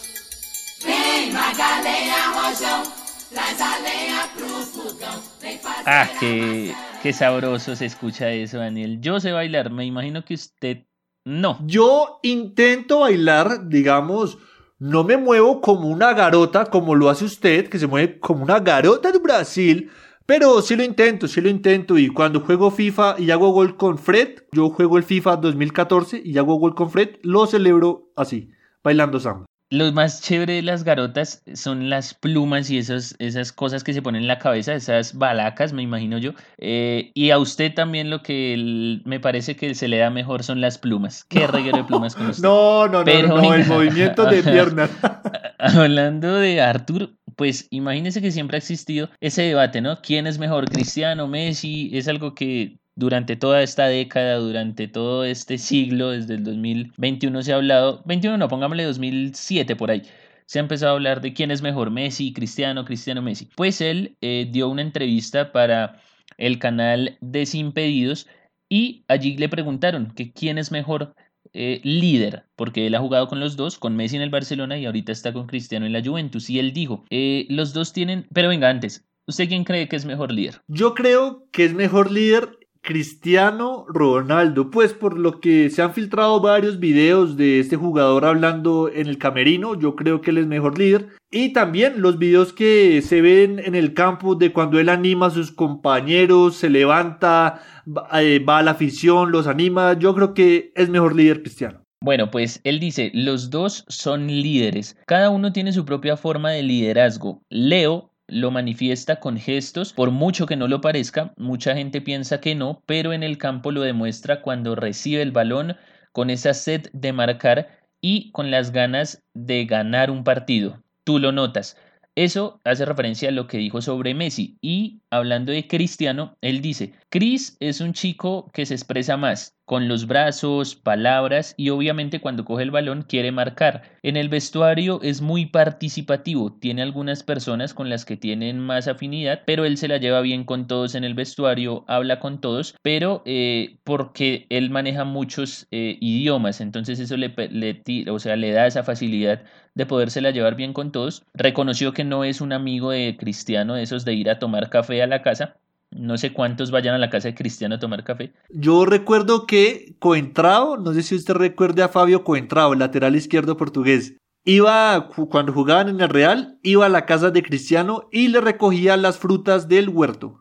Vem 0.81 1.33
Magalenha 1.33 2.29
Rojão, 2.29 2.83
traz 3.29 3.59
a 3.59 3.77
lenha 3.79 4.29
pro 4.37 4.47
fogão, 4.47 5.21
vem 5.41 5.57
fazer 5.59 5.83
Ah, 5.85 6.07
que, 6.17 6.73
que 7.01 7.11
sabroso 7.11 7.75
se 7.75 7.87
escucha 7.87 8.31
eso, 8.31 8.55
Daniel. 8.57 8.97
Yo 9.01 9.19
sé 9.19 9.33
bailar, 9.33 9.69
me 9.69 9.85
imagino 9.85 10.23
que 10.23 10.35
usted 10.35 10.85
no. 11.25 11.59
Yo 11.67 12.21
intento 12.23 12.99
bailar, 12.99 13.67
digamos, 13.67 14.37
no 14.83 15.05
me 15.05 15.15
muevo 15.15 15.61
como 15.61 15.87
una 15.87 16.13
garota, 16.13 16.65
como 16.65 16.93
lo 16.93 17.09
hace 17.09 17.23
usted, 17.23 17.69
que 17.69 17.79
se 17.79 17.87
mueve 17.87 18.19
como 18.19 18.43
una 18.43 18.59
garota 18.59 19.13
de 19.13 19.19
Brasil. 19.19 19.89
Pero 20.25 20.61
sí 20.61 20.75
lo 20.75 20.83
intento, 20.83 21.29
sí 21.29 21.39
lo 21.39 21.47
intento. 21.47 21.97
Y 21.97 22.09
cuando 22.09 22.41
juego 22.41 22.69
FIFA 22.69 23.15
y 23.17 23.31
hago 23.31 23.51
gol 23.51 23.77
con 23.77 23.97
Fred, 23.97 24.43
yo 24.51 24.69
juego 24.71 24.97
el 24.97 25.05
FIFA 25.05 25.37
2014 25.37 26.21
y 26.25 26.37
hago 26.37 26.55
gol 26.55 26.75
con 26.75 26.91
Fred, 26.91 27.11
lo 27.21 27.47
celebro 27.47 28.11
así, 28.17 28.49
bailando 28.83 29.21
samba. 29.21 29.45
Lo 29.73 29.91
más 29.91 30.21
chévere 30.21 30.53
de 30.53 30.61
las 30.61 30.83
garotas 30.83 31.41
son 31.55 31.89
las 31.89 32.13
plumas 32.13 32.69
y 32.69 32.77
esas, 32.77 33.15
esas 33.17 33.51
cosas 33.51 33.83
que 33.83 33.91
se 33.91 34.03
ponen 34.03 34.21
en 34.21 34.27
la 34.27 34.37
cabeza, 34.37 34.75
esas 34.75 35.17
balacas, 35.17 35.73
me 35.73 35.81
imagino 35.81 36.19
yo. 36.19 36.33
Eh, 36.59 37.09
y 37.15 37.31
a 37.31 37.39
usted 37.39 37.73
también 37.73 38.11
lo 38.11 38.21
que 38.21 39.01
me 39.03 39.19
parece 39.19 39.55
que 39.55 39.73
se 39.73 39.87
le 39.87 39.97
da 39.97 40.11
mejor 40.11 40.43
son 40.43 40.61
las 40.61 40.77
plumas. 40.77 41.23
¿Qué 41.23 41.47
reguero 41.47 41.79
de 41.79 41.85
plumas 41.85 42.13
con 42.13 42.27
usted? 42.29 42.43
No, 42.43 42.87
no, 42.87 43.03
no, 43.03 43.27
no, 43.27 43.53
el 43.55 43.65
movimiento 43.65 44.25
de 44.25 44.43
piernas. 44.43 44.91
Hablando 45.57 46.35
de 46.35 46.61
Arthur, 46.61 47.15
pues 47.35 47.67
imagínese 47.71 48.21
que 48.21 48.29
siempre 48.29 48.57
ha 48.57 48.59
existido 48.59 49.09
ese 49.21 49.41
debate, 49.41 49.81
¿no? 49.81 50.01
¿Quién 50.03 50.27
es 50.27 50.37
mejor, 50.37 50.69
Cristiano, 50.69 51.27
Messi? 51.27 51.89
Es 51.97 52.07
algo 52.07 52.35
que 52.35 52.77
durante 52.95 53.35
toda 53.35 53.63
esta 53.63 53.87
década, 53.87 54.35
durante 54.37 54.87
todo 54.87 55.25
este 55.25 55.57
siglo, 55.57 56.11
desde 56.11 56.35
el 56.35 56.43
2021 56.43 57.41
se 57.41 57.53
ha 57.53 57.55
hablado, 57.55 58.01
21 58.05 58.37
no, 58.37 58.47
pongámosle 58.47 58.83
2007 58.83 59.75
por 59.75 59.91
ahí, 59.91 60.03
se 60.45 60.59
ha 60.59 60.61
empezado 60.61 60.91
a 60.91 60.95
hablar 60.95 61.21
de 61.21 61.33
quién 61.33 61.51
es 61.51 61.61
mejor, 61.61 61.89
Messi, 61.89 62.33
Cristiano, 62.33 62.85
Cristiano, 62.85 63.21
Messi. 63.21 63.49
Pues 63.55 63.81
él 63.81 64.17
eh, 64.21 64.47
dio 64.51 64.69
una 64.69 64.81
entrevista 64.81 65.51
para 65.51 66.01
el 66.37 66.59
canal 66.59 67.17
Desimpedidos 67.21 68.27
y 68.69 69.05
allí 69.07 69.37
le 69.37 69.49
preguntaron 69.49 70.11
que 70.13 70.31
quién 70.31 70.57
es 70.57 70.71
mejor 70.71 71.15
eh, 71.53 71.81
líder, 71.83 72.45
porque 72.55 72.87
él 72.87 72.95
ha 72.95 72.99
jugado 72.99 73.27
con 73.27 73.39
los 73.39 73.55
dos, 73.55 73.77
con 73.77 73.95
Messi 73.95 74.15
en 74.15 74.21
el 74.21 74.29
Barcelona 74.29 74.77
y 74.77 74.85
ahorita 74.85 75.11
está 75.11 75.33
con 75.33 75.47
Cristiano 75.47 75.85
en 75.85 75.93
la 75.93 76.03
Juventus. 76.03 76.49
Y 76.49 76.59
él 76.59 76.73
dijo, 76.73 77.05
eh, 77.09 77.45
los 77.49 77.73
dos 77.73 77.93
tienen, 77.93 78.27
pero 78.33 78.49
venga 78.49 78.69
antes, 78.69 79.05
¿usted 79.27 79.47
quién 79.47 79.63
cree 79.63 79.87
que 79.87 79.95
es 79.95 80.05
mejor 80.05 80.31
líder? 80.31 80.61
Yo 80.67 80.93
creo 80.93 81.47
que 81.51 81.65
es 81.65 81.73
mejor 81.73 82.11
líder 82.11 82.57
Cristiano 82.83 83.85
Ronaldo, 83.87 84.69
pues 84.69 84.93
por 84.93 85.17
lo 85.17 85.39
que 85.39 85.69
se 85.69 85.81
han 85.81 85.93
filtrado 85.93 86.41
varios 86.41 86.79
videos 86.79 87.37
de 87.37 87.61
este 87.61 87.77
jugador 87.77 88.25
hablando 88.25 88.91
en 88.93 89.07
el 89.07 89.17
camerino, 89.17 89.79
yo 89.79 89.95
creo 89.95 90.19
que 90.19 90.31
él 90.31 90.39
es 90.39 90.47
mejor 90.47 90.77
líder. 90.77 91.07
Y 91.31 91.53
también 91.53 92.01
los 92.01 92.19
videos 92.19 92.51
que 92.51 93.01
se 93.01 93.21
ven 93.21 93.59
en 93.59 93.73
el 93.73 93.93
campo 93.93 94.35
de 94.35 94.51
cuando 94.51 94.79
él 94.79 94.89
anima 94.89 95.27
a 95.27 95.31
sus 95.31 95.51
compañeros, 95.51 96.57
se 96.57 96.69
levanta, 96.69 97.61
va, 97.87 98.21
eh, 98.21 98.43
a 98.45 98.61
la 98.61 98.71
afición, 98.71 99.31
los 99.31 99.47
anima, 99.47 99.97
yo 99.97 100.13
creo 100.13 100.33
que 100.33 100.73
es 100.75 100.89
mejor 100.89 101.15
líder 101.15 101.41
Cristiano. 101.41 101.79
Bueno, 102.01 102.31
pues 102.31 102.59
él 102.65 102.81
dice, 102.81 103.11
los 103.13 103.49
dos 103.49 103.85
son 103.87 104.27
líderes, 104.27 104.97
cada 105.07 105.29
uno 105.29 105.53
tiene 105.53 105.71
su 105.71 105.85
propia 105.85 106.17
forma 106.17 106.51
de 106.51 106.61
liderazgo. 106.61 107.41
Leo 107.47 108.12
lo 108.33 108.51
manifiesta 108.51 109.19
con 109.19 109.37
gestos, 109.37 109.93
por 109.93 110.11
mucho 110.11 110.45
que 110.45 110.55
no 110.55 110.67
lo 110.67 110.81
parezca, 110.81 111.33
mucha 111.37 111.75
gente 111.75 112.01
piensa 112.01 112.41
que 112.41 112.55
no, 112.55 112.81
pero 112.85 113.13
en 113.13 113.23
el 113.23 113.37
campo 113.37 113.71
lo 113.71 113.81
demuestra 113.81 114.41
cuando 114.41 114.75
recibe 114.75 115.21
el 115.21 115.31
balón 115.31 115.77
con 116.11 116.29
esa 116.29 116.53
sed 116.53 116.87
de 116.93 117.13
marcar 117.13 117.79
y 118.01 118.31
con 118.31 118.51
las 118.51 118.71
ganas 118.71 119.23
de 119.33 119.65
ganar 119.65 120.11
un 120.11 120.23
partido. 120.23 120.83
Tú 121.03 121.19
lo 121.19 121.31
notas. 121.31 121.77
Eso 122.15 122.61
hace 122.63 122.85
referencia 122.85 123.29
a 123.29 123.31
lo 123.31 123.47
que 123.47 123.57
dijo 123.57 123.81
sobre 123.81 124.13
Messi. 124.13 124.57
Y 124.61 125.01
hablando 125.09 125.51
de 125.51 125.67
Cristiano, 125.67 126.37
él 126.41 126.61
dice, 126.61 126.93
Chris 127.13 127.57
es 127.59 127.79
un 127.79 127.93
chico 127.93 128.49
que 128.55 128.65
se 128.65 128.73
expresa 128.73 129.17
más, 129.17 129.55
con 129.65 129.87
los 129.87 130.07
brazos, 130.07 130.75
palabras 130.75 131.53
y 131.57 131.69
obviamente 131.69 132.19
cuando 132.19 132.43
coge 132.43 132.63
el 132.63 132.71
balón 132.71 133.03
quiere 133.03 133.31
marcar. 133.31 133.83
En 134.01 134.17
el 134.17 134.29
vestuario 134.29 134.99
es 135.03 135.21
muy 135.21 135.45
participativo, 135.45 136.53
tiene 136.53 136.81
algunas 136.81 137.21
personas 137.21 137.75
con 137.75 137.87
las 137.87 138.05
que 138.05 138.17
tienen 138.17 138.57
más 138.57 138.87
afinidad, 138.87 139.43
pero 139.45 139.63
él 139.63 139.77
se 139.77 139.87
la 139.87 139.97
lleva 139.97 140.21
bien 140.21 140.43
con 140.43 140.65
todos 140.65 140.95
en 140.95 141.03
el 141.03 141.13
vestuario, 141.13 141.85
habla 141.87 142.19
con 142.19 142.41
todos, 142.41 142.75
pero 142.81 143.21
eh, 143.27 143.77
porque 143.83 144.47
él 144.49 144.71
maneja 144.71 145.03
muchos 145.03 145.67
eh, 145.69 145.99
idiomas, 146.01 146.61
entonces 146.61 146.99
eso 146.99 147.15
le, 147.15 147.31
le, 147.51 148.09
o 148.09 148.17
sea, 148.17 148.35
le 148.37 148.49
da 148.53 148.65
esa 148.65 148.81
facilidad 148.81 149.43
de 149.75 149.85
podérsela 149.85 150.31
llevar 150.31 150.55
bien 150.55 150.73
con 150.73 150.91
todos. 150.91 151.21
Reconoció 151.35 151.93
que 151.93 152.05
no 152.05 152.23
es 152.23 152.41
un 152.41 152.53
amigo 152.53 152.89
de 152.89 153.15
Cristiano, 153.19 153.75
de 153.75 153.83
esos 153.83 154.03
de 154.03 154.15
ir 154.15 154.31
a 154.31 154.39
tomar 154.39 154.71
café 154.71 155.03
a 155.03 155.07
la 155.07 155.21
casa, 155.21 155.59
no 155.95 156.17
sé 156.17 156.33
cuántos 156.33 156.71
vayan 156.71 156.95
a 156.95 156.99
la 156.99 157.09
casa 157.09 157.27
de 157.27 157.35
Cristiano 157.35 157.75
a 157.75 157.79
tomar 157.79 158.03
café. 158.03 158.33
Yo 158.49 158.85
recuerdo 158.85 159.45
que 159.45 159.95
Coentrao, 159.99 160.77
no 160.77 160.93
sé 160.93 161.03
si 161.03 161.15
usted 161.15 161.33
recuerde 161.35 161.83
a 161.83 161.89
Fabio 161.89 162.23
Coentrao, 162.23 162.75
lateral 162.75 163.15
izquierdo 163.15 163.57
portugués, 163.57 164.17
iba, 164.45 165.09
cuando 165.29 165.53
jugaban 165.53 165.89
en 165.89 166.01
el 166.01 166.09
Real, 166.09 166.57
iba 166.63 166.85
a 166.85 166.89
la 166.89 167.05
casa 167.05 167.31
de 167.31 167.43
Cristiano 167.43 168.07
y 168.11 168.27
le 168.27 168.41
recogía 168.41 168.97
las 168.97 169.17
frutas 169.17 169.67
del 169.67 169.89
huerto. 169.89 170.39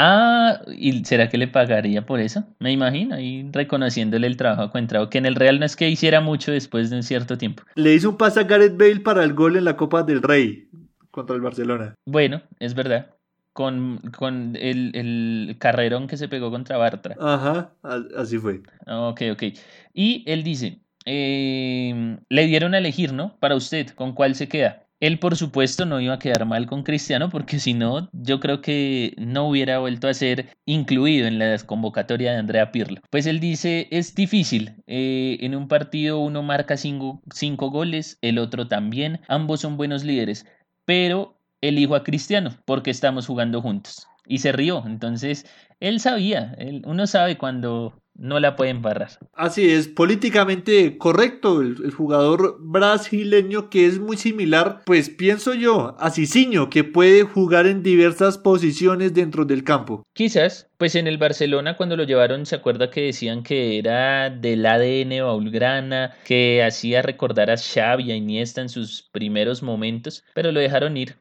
Ah, 0.00 0.60
¿y 0.68 1.04
será 1.04 1.28
que 1.28 1.38
le 1.38 1.48
pagaría 1.48 2.06
por 2.06 2.20
eso? 2.20 2.44
Me 2.60 2.70
imagino, 2.70 3.16
ahí 3.16 3.48
reconociéndole 3.52 4.28
el 4.28 4.36
trabajo 4.36 4.62
a 4.62 4.70
Coentrao, 4.70 5.10
que 5.10 5.18
en 5.18 5.26
el 5.26 5.34
Real 5.34 5.58
no 5.58 5.66
es 5.66 5.74
que 5.74 5.88
hiciera 5.88 6.20
mucho 6.20 6.52
después 6.52 6.88
de 6.90 6.96
un 6.96 7.02
cierto 7.02 7.36
tiempo. 7.36 7.64
Le 7.74 7.94
hizo 7.94 8.10
un 8.10 8.16
pase 8.16 8.38
a 8.38 8.44
Gareth 8.44 8.78
Bale 8.78 9.00
para 9.00 9.24
el 9.24 9.34
gol 9.34 9.56
en 9.56 9.64
la 9.64 9.76
Copa 9.76 10.04
del 10.04 10.22
Rey 10.22 10.68
contra 11.10 11.34
el 11.34 11.42
Barcelona. 11.42 11.94
Bueno, 12.06 12.42
es 12.60 12.74
verdad 12.74 13.17
con, 13.58 13.98
con 14.16 14.54
el, 14.54 14.92
el, 14.94 15.56
carrerón 15.58 16.06
que 16.06 16.16
se 16.16 16.28
pegó 16.28 16.48
contra 16.48 16.76
Bartra. 16.76 17.16
Ajá, 17.18 17.72
así 18.16 18.38
fue. 18.38 18.62
Ok, 18.86 19.22
ok. 19.32 19.42
Y 19.92 20.22
él 20.28 20.44
dice, 20.44 20.78
eh, 21.04 22.18
le 22.28 22.46
dieron 22.46 22.74
a 22.74 22.78
elegir, 22.78 23.12
¿no? 23.12 23.36
Para 23.40 23.56
usted, 23.56 23.88
¿con 23.88 24.12
cuál 24.12 24.36
se 24.36 24.48
queda? 24.48 24.84
Él, 25.00 25.18
por 25.18 25.34
supuesto, 25.34 25.86
no 25.86 26.00
iba 26.00 26.14
a 26.14 26.18
quedar 26.20 26.46
mal 26.46 26.66
con 26.66 26.84
Cristiano 26.84 27.30
porque 27.30 27.58
si 27.58 27.74
no, 27.74 28.08
yo 28.12 28.38
creo 28.38 28.60
que 28.60 29.14
no 29.18 29.48
hubiera 29.48 29.80
vuelto 29.80 30.06
a 30.06 30.14
ser 30.14 30.50
incluido 30.64 31.26
en 31.26 31.40
la 31.40 31.58
convocatoria 31.58 32.30
de 32.30 32.38
Andrea 32.38 32.70
Pirlo. 32.70 33.00
Pues 33.10 33.26
él 33.26 33.40
dice, 33.40 33.88
es 33.90 34.14
difícil. 34.14 34.76
Eh, 34.86 35.38
en 35.40 35.56
un 35.56 35.66
partido 35.66 36.20
uno 36.20 36.44
marca 36.44 36.76
cinco, 36.76 37.20
cinco 37.34 37.72
goles, 37.72 38.18
el 38.22 38.38
otro 38.38 38.68
también. 38.68 39.18
Ambos 39.26 39.62
son 39.62 39.76
buenos 39.76 40.04
líderes. 40.04 40.46
Pero 40.84 41.37
elijo 41.60 41.94
a 41.94 42.04
Cristiano 42.04 42.56
porque 42.64 42.90
estamos 42.90 43.26
jugando 43.26 43.60
juntos. 43.60 44.06
Y 44.26 44.38
se 44.38 44.52
rió. 44.52 44.82
Entonces, 44.86 45.46
él 45.80 46.00
sabía, 46.00 46.54
él, 46.58 46.82
uno 46.84 47.06
sabe 47.06 47.38
cuando 47.38 48.02
no 48.18 48.40
la 48.40 48.56
pueden 48.56 48.82
barrar. 48.82 49.10
Así 49.32 49.70
es, 49.70 49.88
políticamente 49.88 50.98
correcto. 50.98 51.62
El, 51.62 51.76
el, 51.84 51.92
jugador 51.92 52.56
brasileño 52.60 53.70
que 53.70 53.86
es 53.86 54.00
muy 54.00 54.16
similar, 54.16 54.82
pues 54.84 55.08
pienso 55.08 55.54
yo, 55.54 55.96
a 56.00 56.10
Cicinho, 56.10 56.68
que 56.68 56.84
puede 56.84 57.22
jugar 57.22 57.66
en 57.66 57.82
diversas 57.82 58.36
posiciones 58.36 59.14
dentro 59.14 59.44
del 59.44 59.62
campo. 59.62 60.02
Quizás, 60.14 60.68
pues 60.78 60.96
en 60.96 61.06
el 61.06 61.16
Barcelona 61.16 61.76
cuando 61.76 61.96
lo 61.96 62.04
llevaron, 62.04 62.44
se 62.44 62.56
acuerda 62.56 62.90
que 62.90 63.02
decían 63.02 63.44
que 63.44 63.78
era 63.78 64.30
del 64.30 64.66
ADN 64.66 65.24
Baulgrana, 65.24 66.16
que 66.24 66.62
hacía 66.62 67.02
recordar 67.02 67.50
a 67.50 67.56
Xavi, 67.56 68.10
a 68.10 68.16
Iniesta 68.16 68.60
en 68.60 68.68
sus 68.68 69.08
primeros 69.12 69.62
momentos, 69.62 70.24
pero 70.34 70.50
lo 70.50 70.58
dejaron 70.58 70.96
ir. 70.96 71.20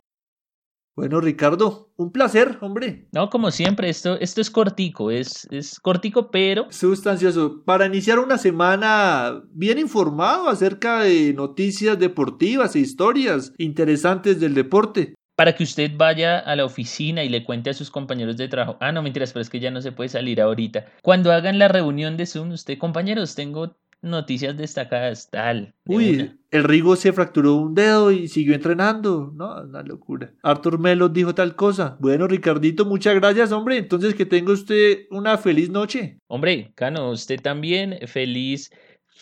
Bueno, 0.97 1.21
Ricardo, 1.21 1.91
un 1.95 2.11
placer, 2.11 2.57
hombre. 2.59 3.07
No, 3.11 3.29
como 3.29 3.51
siempre, 3.51 3.87
esto, 3.87 4.19
esto 4.19 4.41
es 4.41 4.49
cortico, 4.49 5.11
es, 5.11 5.47
es 5.51 5.79
cortico, 5.79 6.31
pero... 6.31 6.65
Sustancioso. 6.71 7.61
Para 7.63 7.85
iniciar 7.85 8.17
una 8.17 8.39
semana 8.39 9.43
bien 9.51 9.77
informado 9.77 10.49
acerca 10.49 11.01
de 11.01 11.35
noticias 11.35 11.99
deportivas 11.99 12.75
e 12.75 12.79
historias 12.79 13.53
interesantes 13.59 14.39
del 14.39 14.55
deporte. 14.55 15.13
Para 15.35 15.53
que 15.53 15.65
usted 15.65 15.91
vaya 15.95 16.39
a 16.39 16.55
la 16.55 16.65
oficina 16.65 17.23
y 17.23 17.29
le 17.29 17.43
cuente 17.43 17.69
a 17.69 17.75
sus 17.75 17.91
compañeros 17.91 18.35
de 18.35 18.47
trabajo. 18.47 18.77
Ah, 18.81 18.91
no, 18.91 19.03
mentiras, 19.03 19.33
pero 19.33 19.43
es 19.43 19.51
que 19.51 19.59
ya 19.59 19.69
no 19.69 19.83
se 19.83 19.91
puede 19.91 20.09
salir 20.09 20.41
ahorita. 20.41 20.87
Cuando 21.03 21.31
hagan 21.31 21.59
la 21.59 21.67
reunión 21.67 22.17
de 22.17 22.25
Zoom, 22.25 22.53
usted, 22.53 22.79
compañeros, 22.79 23.35
tengo 23.35 23.77
noticias 24.07 24.57
destacadas, 24.57 25.29
tal. 25.29 25.73
De 25.85 25.95
Uy, 25.95 26.09
una. 26.15 26.37
el 26.51 26.63
Rigo 26.63 26.95
se 26.95 27.13
fracturó 27.13 27.55
un 27.55 27.75
dedo 27.75 28.11
y 28.11 28.27
siguió 28.27 28.55
entrenando. 28.55 29.31
No, 29.35 29.61
una 29.61 29.83
locura. 29.83 30.33
Arthur 30.43 30.79
Melo 30.79 31.09
dijo 31.09 31.35
tal 31.35 31.55
cosa. 31.55 31.97
Bueno, 31.99 32.27
Ricardito, 32.27 32.85
muchas 32.85 33.15
gracias, 33.15 33.51
hombre. 33.51 33.77
Entonces, 33.77 34.15
que 34.15 34.25
tenga 34.25 34.53
usted 34.53 35.05
una 35.11 35.37
feliz 35.37 35.69
noche. 35.69 36.19
Hombre, 36.27 36.71
Cano, 36.75 37.11
usted 37.11 37.39
también, 37.41 37.99
feliz 38.07 38.71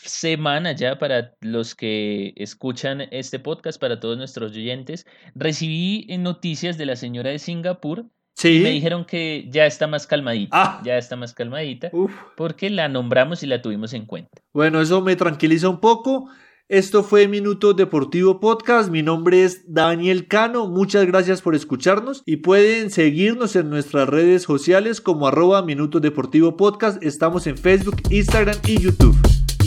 semana 0.04 0.74
ya 0.74 0.98
para 0.98 1.34
los 1.42 1.76
que 1.76 2.34
escuchan 2.36 3.02
este 3.12 3.40
podcast, 3.40 3.80
para 3.80 4.00
todos 4.00 4.18
nuestros 4.18 4.52
oyentes. 4.52 5.06
Recibí 5.34 6.06
noticias 6.20 6.78
de 6.78 6.86
la 6.86 6.96
señora 6.96 7.32
de 7.32 7.40
Singapur 7.40 8.06
Sí. 8.36 8.60
me 8.62 8.72
dijeron 8.72 9.06
que 9.06 9.48
ya 9.50 9.66
está 9.66 9.88
más 9.88 10.08
calmadita. 10.08 10.50
Ah. 10.52 10.82
Ya 10.84 10.98
está 10.98 11.16
más 11.16 11.34
calmadita. 11.34 11.90
Uf. 11.94 12.12
Porque 12.36 12.70
la 12.70 12.90
nombramos 12.90 13.44
y 13.44 13.48
la 13.48 13.62
tuvimos 13.62 13.94
en 13.94 14.06
cuenta. 14.06 14.42
Bueno, 14.54 14.82
eso 14.82 15.02
me 15.02 15.16
tranquiliza 15.16 15.70
un 15.70 15.80
poco. 15.80 16.30
Esto 16.68 17.04
fue 17.04 17.28
Minuto 17.28 17.74
Deportivo 17.74 18.40
Podcast. 18.40 18.90
Mi 18.90 19.04
nombre 19.04 19.44
es 19.44 19.72
Daniel 19.72 20.28
Cano. 20.28 20.68
Muchas 20.68 21.06
gracias 21.06 21.42
por 21.42 21.54
escucharnos 21.54 22.24
y 22.26 22.38
pueden 22.38 22.90
seguirnos 22.90 23.56
en 23.56 23.70
nuestras 23.70 24.10
redes 24.10 24.44
sociales 24.44 25.00
como 25.00 25.28
arroba 25.28 25.62
Minuto 25.62 26.00
Deportivo 26.00 26.58
Podcast. 26.58 27.02
Estamos 27.04 27.46
en 27.46 27.58
Facebook, 27.58 28.02
Instagram 28.10 28.58
y 28.66 28.82
YouTube. 28.82 29.16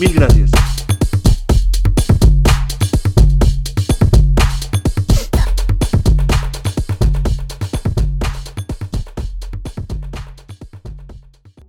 Mil 0.01 0.13
gracias. 0.13 0.51